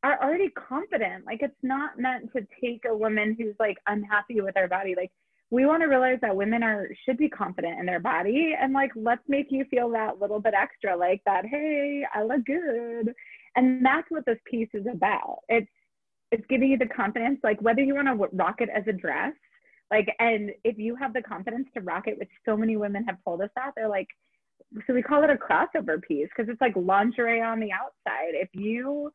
are 0.04 0.22
already 0.22 0.50
confident. 0.50 1.26
Like 1.26 1.40
it's 1.42 1.54
not 1.62 1.98
meant 1.98 2.30
to 2.36 2.46
take 2.62 2.82
a 2.88 2.96
woman 2.96 3.34
who's 3.36 3.56
like 3.58 3.78
unhappy 3.88 4.40
with 4.40 4.54
her 4.56 4.68
body. 4.68 4.94
Like 4.96 5.10
we 5.50 5.66
want 5.66 5.82
to 5.82 5.88
realize 5.88 6.18
that 6.20 6.34
women 6.34 6.62
are 6.62 6.88
should 7.04 7.16
be 7.16 7.28
confident 7.28 7.78
in 7.78 7.86
their 7.86 8.00
body 8.00 8.54
and 8.60 8.72
like 8.72 8.90
let's 8.96 9.22
make 9.28 9.46
you 9.50 9.64
feel 9.70 9.88
that 9.90 10.20
little 10.20 10.40
bit 10.40 10.54
extra 10.54 10.96
like 10.96 11.20
that 11.26 11.44
hey 11.46 12.02
i 12.14 12.22
look 12.22 12.44
good 12.44 13.14
and 13.54 13.84
that's 13.84 14.10
what 14.10 14.24
this 14.26 14.38
piece 14.50 14.68
is 14.74 14.84
about 14.92 15.38
it's 15.48 15.70
it's 16.32 16.44
giving 16.48 16.70
you 16.70 16.78
the 16.78 16.86
confidence 16.86 17.38
like 17.44 17.60
whether 17.62 17.82
you 17.82 17.94
want 17.94 18.08
to 18.08 18.36
rock 18.36 18.56
it 18.58 18.68
as 18.74 18.82
a 18.88 18.92
dress 18.92 19.32
like 19.90 20.08
and 20.18 20.50
if 20.64 20.76
you 20.78 20.96
have 20.96 21.12
the 21.12 21.22
confidence 21.22 21.68
to 21.74 21.80
rock 21.82 22.08
it 22.08 22.18
which 22.18 22.30
so 22.44 22.56
many 22.56 22.76
women 22.76 23.04
have 23.04 23.18
told 23.22 23.40
us 23.40 23.50
that 23.54 23.70
they're 23.76 23.88
like 23.88 24.08
so 24.86 24.94
we 24.94 25.02
call 25.02 25.22
it 25.22 25.30
a 25.30 25.34
crossover 25.34 26.02
piece 26.02 26.28
because 26.34 26.50
it's 26.50 26.60
like 26.60 26.74
lingerie 26.74 27.42
on 27.42 27.60
the 27.60 27.70
outside 27.70 28.32
if 28.32 28.48
you 28.54 29.12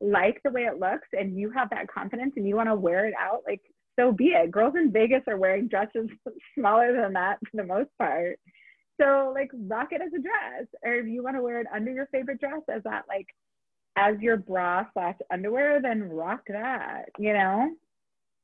like 0.00 0.40
the 0.44 0.50
way 0.50 0.62
it 0.62 0.78
looks 0.78 1.08
and 1.12 1.38
you 1.38 1.50
have 1.50 1.70
that 1.70 1.88
confidence 1.88 2.34
and 2.36 2.48
you 2.48 2.56
want 2.56 2.68
to 2.68 2.74
wear 2.74 3.06
it 3.06 3.14
out, 3.18 3.42
like 3.46 3.60
so 3.98 4.12
be 4.12 4.28
it. 4.28 4.50
Girls 4.50 4.74
in 4.76 4.92
Vegas 4.92 5.22
are 5.28 5.36
wearing 5.36 5.68
dresses 5.68 6.08
smaller 6.58 7.00
than 7.00 7.12
that 7.14 7.38
for 7.40 7.56
the 7.56 7.64
most 7.64 7.90
part. 7.98 8.38
So 9.00 9.32
like 9.34 9.50
rock 9.54 9.88
it 9.92 10.00
as 10.00 10.12
a 10.12 10.22
dress. 10.22 10.66
Or 10.82 10.94
if 10.94 11.06
you 11.06 11.22
want 11.22 11.36
to 11.36 11.42
wear 11.42 11.60
it 11.60 11.66
under 11.74 11.92
your 11.92 12.06
favorite 12.06 12.40
dress 12.40 12.62
as 12.74 12.82
that 12.84 13.04
like 13.08 13.26
as 13.96 14.18
your 14.20 14.36
bra 14.36 14.84
slash 14.92 15.16
underwear, 15.32 15.80
then 15.82 16.02
rock 16.04 16.42
that, 16.48 17.06
you 17.18 17.32
know? 17.32 17.70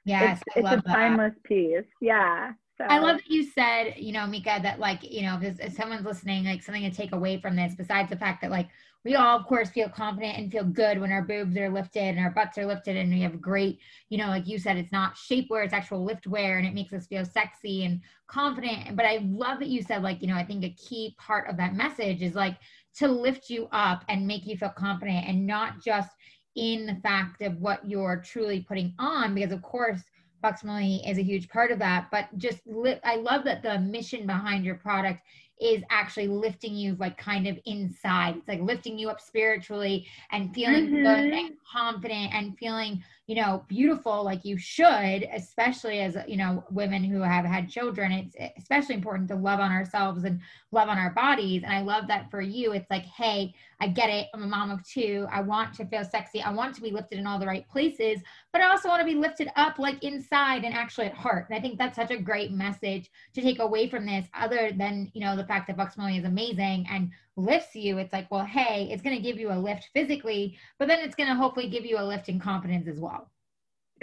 Yes. 0.05 0.43
It's, 0.55 0.69
it's 0.69 0.87
a 0.87 0.89
timeless 0.89 1.35
that. 1.35 1.45
piece. 1.45 1.85
Yeah. 2.01 2.53
So. 2.79 2.85
I 2.85 2.99
love 2.99 3.17
that 3.17 3.31
you 3.31 3.45
said, 3.45 3.95
you 3.97 4.13
know, 4.13 4.27
Mika, 4.27 4.61
that 4.63 4.79
like, 4.79 5.03
you 5.03 5.23
know, 5.23 5.39
if, 5.41 5.59
if 5.61 5.75
someone's 5.75 6.05
listening, 6.05 6.45
like 6.45 6.63
something 6.63 6.83
to 6.83 6.95
take 6.95 7.13
away 7.13 7.41
from 7.41 7.57
this, 7.57 7.75
besides 7.75 8.11
the 8.11 8.17
fact 8.17 8.43
that 8.43 8.51
like 8.51 8.69
we 9.07 9.15
all, 9.15 9.39
of 9.39 9.47
course, 9.47 9.71
feel 9.71 9.89
confident 9.89 10.37
and 10.37 10.51
feel 10.51 10.65
good 10.65 10.99
when 11.01 11.13
our 11.13 11.23
boobs 11.23 11.57
are 11.57 11.71
lifted 11.71 12.03
and 12.03 12.19
our 12.19 12.33
butts 12.33 12.59
are 12.59 12.67
lifted 12.67 12.97
and 12.97 13.09
we 13.13 13.21
have 13.21 13.41
great, 13.41 13.79
you 14.09 14.19
know, 14.19 14.27
like 14.27 14.49
you 14.49 14.59
said, 14.59 14.77
it's 14.77 14.91
not 14.91 15.15
shapewear, 15.15 15.65
it's 15.65 15.73
actual 15.73 16.05
lift 16.05 16.27
wear 16.27 16.59
and 16.59 16.67
it 16.67 16.75
makes 16.75 16.93
us 16.93 17.07
feel 17.07 17.25
sexy 17.25 17.85
and 17.85 18.01
confident. 18.27 18.97
But 18.97 19.07
I 19.07 19.21
love 19.23 19.61
that 19.61 19.69
you 19.69 19.81
said, 19.81 20.03
like, 20.03 20.23
you 20.23 20.27
know, 20.27 20.35
I 20.35 20.45
think 20.45 20.65
a 20.65 20.71
key 20.71 21.15
part 21.21 21.49
of 21.49 21.57
that 21.57 21.77
message 21.77 22.21
is 22.21 22.35
like 22.35 22.57
to 22.97 23.07
lift 23.07 23.49
you 23.49 23.69
up 23.71 24.05
and 24.09 24.27
make 24.27 24.45
you 24.45 24.57
feel 24.57 24.71
confident 24.71 25.25
and 25.29 25.47
not 25.47 25.81
just 25.81 26.11
in 26.57 26.87
the 26.87 26.97
fact 26.97 27.43
of 27.43 27.61
what 27.61 27.89
you're 27.89 28.21
truly 28.27 28.67
putting 28.67 28.93
on, 28.99 29.37
because 29.37 29.53
of 29.53 29.63
course, 29.63 30.01
Buxom 30.43 30.69
is 31.07 31.19
a 31.19 31.23
huge 31.23 31.49
part 31.49 31.71
of 31.71 31.79
that. 31.79 32.09
But 32.11 32.27
just 32.39 32.59
li- 32.67 33.01
I 33.05 33.17
love 33.17 33.45
that 33.45 33.63
the 33.63 33.79
mission 33.79 34.27
behind 34.27 34.65
your 34.65 34.75
product 34.75 35.21
is 35.61 35.83
actually 35.91 36.29
lifting 36.29 36.75
you 36.75 36.97
like 36.99 37.17
kind 37.17 37.47
of 37.47 37.59
inside. 37.65 38.37
It's 38.37 38.49
like 38.49 38.61
lifting 38.61 38.99
you 38.99 39.09
up 39.09 39.21
spiritually 39.21 40.07
and 40.31 40.55
feeling 40.55 40.87
mm-hmm. 40.87 41.03
good 41.03 41.33
and 41.33 41.53
confident 41.71 42.35
and 42.35 42.59
feeling 42.59 43.03
you 43.27 43.35
know, 43.35 43.65
beautiful 43.67 44.23
like 44.23 44.45
you 44.45 44.57
should, 44.57 45.27
especially 45.35 46.01
as, 46.01 46.17
you 46.29 46.37
know, 46.37 46.63
women 46.71 47.03
who 47.03 47.21
have 47.21 47.45
had 47.45 47.69
children. 47.69 48.13
It's 48.13 48.37
especially 48.57 48.95
important 48.95 49.29
to 49.31 49.35
love 49.35 49.59
on 49.59 49.73
ourselves 49.73 50.25
and 50.25 50.41
love 50.71 50.89
on 50.89 50.97
our 50.97 51.11
bodies. 51.11 51.63
And 51.65 51.73
I 51.73 51.81
love 51.81 52.07
that 52.07 52.31
for 52.31 52.41
you. 52.41 52.73
It's 52.73 52.91
like, 52.91 53.05
hey, 53.05 53.53
I 53.81 53.89
get 53.89 54.11
it. 54.11 54.29
I'm 54.33 54.43
a 54.43 54.47
mom 54.47 54.71
of 54.71 54.87
two. 54.87 55.27
I 55.31 55.41
want 55.41 55.75
to 55.75 55.87
feel 55.87 56.05
sexy. 56.05 56.41
I 56.41 56.51
want 56.51 56.75
to 56.77 56.81
be 56.81 56.91
lifted 56.91 57.19
in 57.19 57.27
all 57.27 57.39
the 57.39 57.47
right 57.47 57.69
places, 57.69 58.21
but 58.53 58.63
I 58.63 58.69
also 58.69 58.89
want 58.89 59.01
to 59.01 59.07
be 59.07 59.15
lifted 59.15 59.49
up 59.57 59.79
like 59.79 60.03
inside 60.03 60.65
and 60.65 60.75
actually 60.75 61.07
at 61.07 61.15
heart. 61.15 61.47
And 61.51 61.59
I 61.59 61.61
think 61.61 61.79
that's 61.79 61.97
such 61.97 62.11
a 62.11 62.17
great 62.17 62.53
message 62.53 63.11
to 63.35 63.43
take 63.43 63.59
away 63.59 63.89
from 63.89 64.07
this, 64.07 64.27
other 64.35 64.71
than, 64.77 65.11
you 65.15 65.21
know, 65.21 65.37
the 65.37 65.47
fact 65.47 65.67
that 65.67 65.77
Buxom 65.77 66.09
is 66.09 66.25
amazing 66.25 66.87
and 66.91 67.11
lifts 67.37 67.75
you, 67.75 67.99
it's 67.99 68.15
like, 68.15 68.31
well, 68.31 68.47
hey, 68.47 68.89
it's 68.91 69.03
going 69.03 69.15
to 69.15 69.23
give 69.23 69.39
you 69.39 69.53
a 69.53 69.59
lift 69.59 69.91
physically, 69.93 70.57
but 70.79 70.89
then 70.89 71.01
it's 71.01 71.15
going 71.15 71.29
to 71.29 71.35
hopefully 71.35 71.69
give 71.69 71.85
you 71.85 71.99
a 71.99 72.03
lift 72.03 72.31
in 72.31 72.41
confidence 72.41 72.89
as 72.89 72.99
well. 72.99 73.16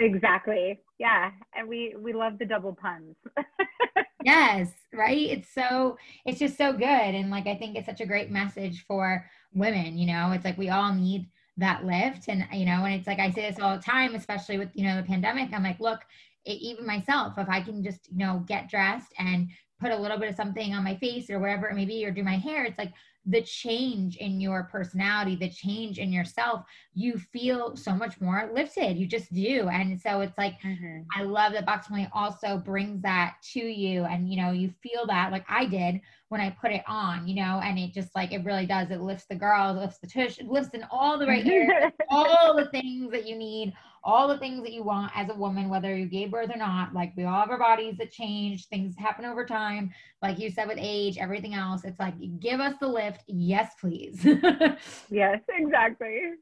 Exactly. 0.00 0.80
Yeah. 0.98 1.30
And 1.54 1.68
we 1.68 1.94
we 1.98 2.12
love 2.12 2.38
the 2.38 2.46
double 2.46 2.74
puns. 2.74 3.16
yes, 4.24 4.70
right? 4.92 5.16
It's 5.30 5.52
so 5.54 5.96
it's 6.26 6.38
just 6.38 6.56
so 6.58 6.72
good 6.72 6.82
and 7.14 7.30
like 7.30 7.46
I 7.46 7.54
think 7.56 7.76
it's 7.76 7.86
such 7.86 8.00
a 8.00 8.06
great 8.06 8.30
message 8.30 8.84
for 8.86 9.24
women, 9.52 9.96
you 9.96 10.06
know. 10.06 10.32
It's 10.32 10.44
like 10.44 10.58
we 10.58 10.68
all 10.70 10.92
need 10.92 11.28
that 11.58 11.84
lift 11.84 12.28
and 12.28 12.44
you 12.52 12.64
know, 12.66 12.84
and 12.84 12.94
it's 12.94 13.06
like 13.06 13.20
I 13.20 13.30
say 13.30 13.48
this 13.48 13.60
all 13.60 13.76
the 13.76 13.82
time 13.82 14.14
especially 14.16 14.58
with, 14.58 14.70
you 14.74 14.84
know, 14.84 14.96
the 14.96 15.06
pandemic. 15.06 15.52
I'm 15.52 15.62
like, 15.62 15.78
look, 15.80 16.00
it, 16.44 16.52
even 16.60 16.86
myself, 16.86 17.34
if 17.38 17.48
I 17.48 17.60
can 17.60 17.82
just, 17.84 18.10
you 18.10 18.18
know, 18.18 18.42
get 18.46 18.68
dressed 18.68 19.12
and 19.18 19.48
put 19.80 19.92
a 19.92 19.96
little 19.96 20.18
bit 20.18 20.30
of 20.30 20.36
something 20.36 20.74
on 20.74 20.84
my 20.84 20.96
face 20.96 21.30
or 21.30 21.38
whatever 21.38 21.68
it 21.68 21.74
may 21.74 21.84
be 21.84 22.04
or 22.04 22.10
do 22.10 22.24
my 22.24 22.36
hair, 22.36 22.64
it's 22.64 22.78
like 22.78 22.92
the 23.26 23.42
change 23.42 24.16
in 24.16 24.40
your 24.40 24.64
personality, 24.64 25.36
the 25.36 25.48
change 25.48 25.98
in 25.98 26.12
yourself, 26.12 26.64
you 26.92 27.16
feel 27.16 27.74
so 27.76 27.94
much 27.94 28.20
more 28.20 28.50
lifted. 28.52 28.98
You 28.98 29.06
just 29.06 29.32
do. 29.32 29.68
And 29.68 29.98
so 30.00 30.20
it's 30.20 30.36
like, 30.36 30.60
mm-hmm. 30.60 31.00
I 31.18 31.22
love 31.22 31.52
that 31.52 31.66
Buxxomly 31.66 32.08
also 32.12 32.58
brings 32.58 33.00
that 33.02 33.36
to 33.52 33.60
you. 33.60 34.04
And, 34.04 34.28
you 34.28 34.42
know, 34.42 34.50
you 34.52 34.72
feel 34.82 35.06
that 35.06 35.32
like 35.32 35.46
I 35.48 35.64
did 35.64 36.00
when 36.34 36.40
I 36.40 36.50
put 36.50 36.72
it 36.72 36.82
on, 36.88 37.28
you 37.28 37.36
know, 37.36 37.60
and 37.62 37.78
it 37.78 37.94
just 37.94 38.12
like, 38.16 38.32
it 38.32 38.42
really 38.42 38.66
does. 38.66 38.90
It 38.90 39.00
lifts 39.00 39.26
the 39.30 39.36
girls, 39.36 39.78
lifts 39.78 39.98
the 39.98 40.08
tush, 40.08 40.40
it 40.40 40.48
lifts 40.48 40.74
in 40.74 40.84
all 40.90 41.16
the 41.16 41.28
right 41.28 41.46
areas, 41.46 41.92
all 42.10 42.56
the 42.56 42.66
things 42.70 43.12
that 43.12 43.24
you 43.24 43.36
need, 43.36 43.72
all 44.02 44.26
the 44.26 44.38
things 44.38 44.64
that 44.64 44.72
you 44.72 44.82
want 44.82 45.12
as 45.14 45.30
a 45.30 45.34
woman, 45.34 45.68
whether 45.68 45.96
you 45.96 46.06
gave 46.06 46.32
birth 46.32 46.50
or 46.52 46.58
not. 46.58 46.92
Like 46.92 47.12
we 47.16 47.22
all 47.22 47.38
have 47.38 47.50
our 47.50 47.58
bodies 47.58 47.98
that 47.98 48.10
change, 48.10 48.66
things 48.66 48.96
happen 48.98 49.24
over 49.24 49.46
time. 49.46 49.92
Like 50.22 50.40
you 50.40 50.50
said 50.50 50.66
with 50.66 50.78
age, 50.80 51.18
everything 51.18 51.54
else. 51.54 51.84
It's 51.84 52.00
like, 52.00 52.14
give 52.40 52.58
us 52.58 52.74
the 52.80 52.88
lift. 52.88 53.22
Yes, 53.28 53.70
please. 53.80 54.18
yes, 55.12 55.38
exactly. 55.48 56.32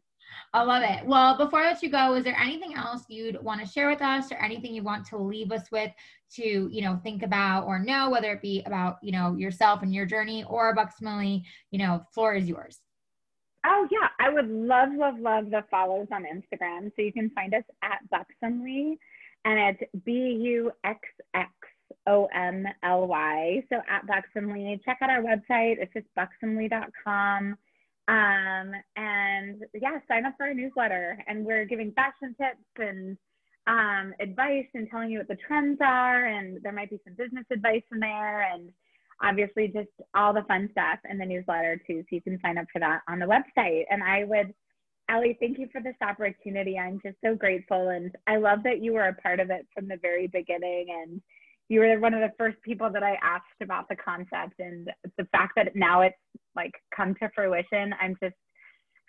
I 0.53 0.63
love 0.63 0.83
it. 0.83 1.07
Well, 1.07 1.37
before 1.37 1.61
I 1.61 1.73
let 1.73 1.83
you 1.83 1.91
go, 1.91 2.15
is 2.15 2.25
there 2.25 2.39
anything 2.39 2.75
else 2.75 3.05
you'd 3.09 3.43
want 3.43 3.61
to 3.61 3.67
share 3.67 3.89
with 3.89 4.03
us 4.03 4.31
or 4.31 4.37
anything 4.37 4.75
you 4.75 4.83
want 4.83 5.07
to 5.07 5.17
leave 5.17 5.53
us 5.53 5.71
with 5.71 5.91
to, 6.35 6.69
you 6.71 6.83
know, 6.83 7.01
think 7.03 7.23
about 7.23 7.67
or 7.67 7.79
know, 7.79 8.11
whether 8.11 8.33
it 8.33 8.43
be 8.43 8.63
about, 8.65 8.97
you 9.03 9.13
know, 9.13 9.35
yourself 9.35 9.83
and 9.83 9.95
your 9.95 10.07
journey 10.07 10.45
or 10.45 10.75
Buxxomly, 10.75 11.43
you 11.71 11.79
know, 11.79 12.05
floor 12.13 12.35
is 12.35 12.49
yours. 12.49 12.81
Oh 13.65 13.87
yeah, 13.91 14.09
I 14.19 14.29
would 14.29 14.49
love, 14.49 14.89
love, 14.95 15.19
love 15.21 15.51
the 15.51 15.63
follows 15.71 16.09
on 16.13 16.25
Instagram. 16.25 16.91
So 16.97 17.03
you 17.03 17.13
can 17.13 17.31
find 17.31 17.55
us 17.55 17.63
at 17.83 18.01
Buxxomly, 18.13 18.97
and 19.45 19.77
it's 19.81 20.05
B 20.05 20.13
U 20.13 20.73
X 20.85 20.99
X 21.35 21.51
O 22.09 22.27
M 22.35 22.67
L 22.83 23.07
Y. 23.07 23.63
So 23.69 23.77
at 23.89 24.05
Buxomly, 24.07 24.83
check 24.85 24.99
out 25.01 25.11
our 25.11 25.23
website. 25.23 25.77
It's 25.79 25.93
just 25.93 26.07
buxxomly.com. 26.19 27.57
Um, 28.13 28.73
and 28.97 29.63
yeah, 29.73 29.99
sign 30.07 30.27
up 30.27 30.35
for 30.37 30.45
our 30.45 30.55
newsletter. 30.55 31.19
And 31.27 31.47
we're 31.47 31.65
giving 31.65 31.93
fashion 31.93 32.37
tips 32.39 32.61
and 32.77 33.17
um, 33.67 34.13
advice 34.21 34.67
and 34.75 34.87
telling 34.91 35.11
you 35.11 35.19
what 35.19 35.29
the 35.29 35.39
trends 35.47 35.79
are. 35.81 36.27
And 36.27 36.59
there 36.63 36.73
might 36.73 36.91
be 36.91 37.01
some 37.05 37.15
business 37.17 37.47
advice 37.51 37.83
in 37.91 38.01
there. 38.01 38.43
And 38.53 38.69
obviously, 39.23 39.69
just 39.69 39.89
all 40.15 40.35
the 40.35 40.45
fun 40.47 40.69
stuff 40.73 40.99
in 41.09 41.17
the 41.17 41.25
newsletter 41.25 41.81
too. 41.87 42.03
So 42.03 42.17
you 42.17 42.21
can 42.21 42.39
sign 42.43 42.59
up 42.59 42.67
for 42.71 42.81
that 42.81 43.01
on 43.09 43.19
the 43.19 43.25
website. 43.25 43.85
And 43.91 44.03
I 44.03 44.25
would, 44.25 44.53
Ellie, 45.09 45.39
thank 45.41 45.59
you 45.59 45.69
for 45.73 45.81
this 45.81 45.97
opportunity. 46.03 46.79
I'm 46.79 47.01
just 47.03 47.17
so 47.25 47.35
grateful. 47.35 47.89
And 47.89 48.15
I 48.27 48.37
love 48.37 48.63
that 48.65 48.83
you 48.83 48.93
were 48.93 49.09
a 49.09 49.15
part 49.15 49.41
of 49.41 49.49
it 49.49 49.67
from 49.73 49.89
the 49.89 49.99
very 50.03 50.27
beginning. 50.27 50.89
And 51.03 51.23
you 51.73 51.81
were 51.81 51.99
one 51.99 52.13
of 52.13 52.21
the 52.21 52.35
first 52.37 52.59
people 52.61 52.91
that 52.93 53.03
I 53.03 53.17
asked 53.23 53.63
about 53.63 53.89
the 53.89 53.97
concept 53.97 54.59
and 54.59 54.91
the 55.17 55.25
fact 55.33 55.55
that 55.57 55.75
now 55.75 56.03
it's 56.03 56.15
like 56.55 56.73
come 56.95 57.15
to 57.15 57.31
fruition. 57.35 57.95
I'm 57.99 58.15
just 58.23 58.35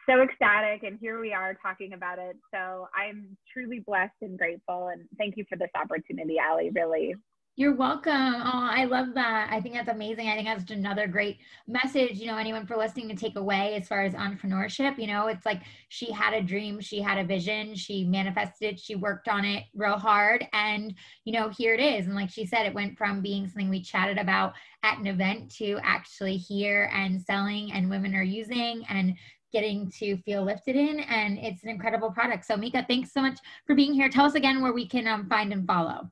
so 0.10 0.22
ecstatic 0.22 0.84
and 0.84 0.98
here 0.98 1.20
we 1.20 1.34
are 1.34 1.58
talking 1.62 1.92
about 1.92 2.20
it. 2.20 2.38
So 2.54 2.88
I'm 2.96 3.36
truly 3.52 3.80
blessed 3.86 4.16
and 4.22 4.38
grateful 4.38 4.88
and 4.94 5.02
thank 5.18 5.36
you 5.36 5.44
for 5.50 5.58
this 5.58 5.72
opportunity, 5.76 6.38
Ali, 6.40 6.72
really. 6.74 7.16
You're 7.56 7.76
welcome. 7.76 8.12
Oh, 8.12 8.68
I 8.72 8.86
love 8.86 9.14
that. 9.14 9.50
I 9.52 9.62
think 9.62 9.76
that's 9.76 9.88
amazing. 9.88 10.28
I 10.28 10.34
think 10.34 10.48
that's 10.48 10.72
another 10.72 11.06
great 11.06 11.38
message, 11.68 12.18
you 12.18 12.26
know, 12.26 12.36
anyone 12.36 12.66
for 12.66 12.76
listening 12.76 13.10
to 13.10 13.16
take 13.16 13.36
away 13.36 13.76
as 13.76 13.88
far 13.88 14.02
as 14.02 14.14
entrepreneurship. 14.14 14.98
You 14.98 15.06
know, 15.06 15.28
it's 15.28 15.46
like 15.46 15.62
she 15.90 16.12
had 16.12 16.34
a 16.34 16.42
dream, 16.42 16.82
she 16.82 17.00
had 17.00 17.20
a 17.20 17.24
vision, 17.24 17.76
she 17.76 18.06
manifested 18.06 18.74
it, 18.74 18.80
she 18.80 18.96
worked 18.96 19.28
on 19.28 19.46
it 19.46 19.66
real 19.76 20.00
hard. 20.00 20.48
And, 20.52 20.96
you 21.26 21.34
know, 21.34 21.50
here 21.50 21.76
it 21.76 21.80
is. 21.80 22.08
And 22.08 22.16
like 22.16 22.32
she 22.32 22.44
said, 22.44 22.66
it 22.66 22.74
went 22.74 22.98
from 22.98 23.22
being 23.22 23.46
something 23.46 23.70
we 23.70 23.84
chatted 23.84 24.18
about 24.18 24.54
at 24.82 24.98
an 24.98 25.06
event 25.06 25.52
to 25.58 25.80
actually 25.84 26.38
here 26.38 26.90
and 26.92 27.22
selling, 27.22 27.72
and 27.72 27.88
women 27.88 28.16
are 28.16 28.24
using 28.24 28.84
and 28.90 29.14
getting 29.52 29.92
to 30.00 30.18
feel 30.24 30.44
lifted 30.44 30.76
in. 30.76 31.02
And 31.02 31.38
it's 31.38 31.62
an 31.62 31.70
incredible 31.70 32.10
product. 32.10 32.46
So, 32.46 32.58
Mika, 32.58 32.84
thanks 32.88 33.14
so 33.14 33.22
much 33.22 33.38
for 33.68 33.76
being 33.76 33.94
here. 33.94 34.10
Tell 34.10 34.26
us 34.26 34.34
again 34.34 34.64
where 34.64 34.74
we 34.74 34.88
can 34.88 35.08
um, 35.08 35.30
find 35.30 35.54
and 35.54 35.68
follow. 35.68 36.10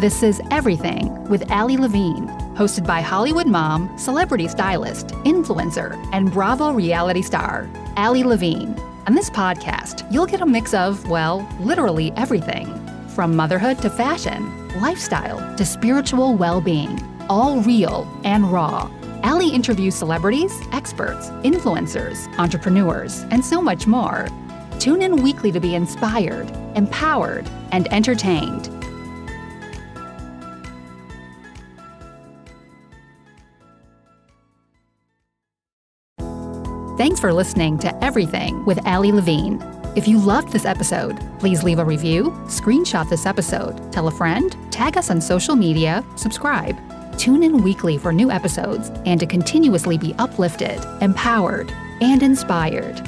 This 0.00 0.22
is 0.22 0.40
Everything 0.50 1.22
with 1.24 1.50
Ali 1.50 1.76
Levine, 1.76 2.28
hosted 2.56 2.86
by 2.86 3.02
Hollywood 3.02 3.46
mom, 3.46 3.94
celebrity 3.98 4.48
stylist, 4.48 5.08
influencer, 5.26 6.02
and 6.14 6.32
Bravo 6.32 6.72
reality 6.72 7.20
star, 7.20 7.68
Ali 7.98 8.24
Levine. 8.24 8.74
On 9.06 9.14
this 9.14 9.28
podcast, 9.28 10.10
you'll 10.10 10.24
get 10.24 10.40
a 10.40 10.46
mix 10.46 10.72
of, 10.72 11.06
well, 11.10 11.46
literally 11.60 12.10
everything 12.12 12.72
from 13.08 13.36
motherhood 13.36 13.82
to 13.82 13.90
fashion, 13.90 14.80
lifestyle 14.80 15.54
to 15.58 15.66
spiritual 15.66 16.34
well 16.36 16.62
being 16.62 16.98
all 17.32 17.62
real 17.62 18.06
and 18.24 18.52
raw. 18.52 18.90
Ali 19.24 19.48
interviews 19.48 19.94
celebrities, 19.94 20.52
experts, 20.72 21.30
influencers, 21.44 22.28
entrepreneurs, 22.38 23.20
and 23.30 23.42
so 23.42 23.62
much 23.62 23.86
more. 23.86 24.28
Tune 24.78 25.00
in 25.00 25.22
weekly 25.22 25.50
to 25.50 25.58
be 25.58 25.74
inspired, 25.74 26.50
empowered, 26.76 27.48
and 27.70 27.90
entertained. 27.90 28.66
Thanks 36.98 37.18
for 37.18 37.32
listening 37.32 37.78
to 37.78 38.04
Everything 38.04 38.62
with 38.66 38.86
Ali 38.86 39.10
Levine. 39.10 39.58
If 39.96 40.06
you 40.06 40.18
loved 40.18 40.52
this 40.52 40.66
episode, 40.66 41.18
please 41.38 41.62
leave 41.62 41.78
a 41.78 41.84
review, 41.84 42.30
screenshot 42.44 43.08
this 43.08 43.24
episode, 43.24 43.90
tell 43.90 44.08
a 44.08 44.10
friend, 44.10 44.54
tag 44.70 44.98
us 44.98 45.10
on 45.10 45.20
social 45.20 45.56
media, 45.56 46.04
subscribe. 46.16 46.91
Tune 47.18 47.42
in 47.42 47.62
weekly 47.62 47.98
for 47.98 48.12
new 48.12 48.30
episodes 48.30 48.90
and 49.06 49.20
to 49.20 49.26
continuously 49.26 49.98
be 49.98 50.14
uplifted, 50.18 50.80
empowered, 51.00 51.70
and 52.00 52.22
inspired. 52.22 53.00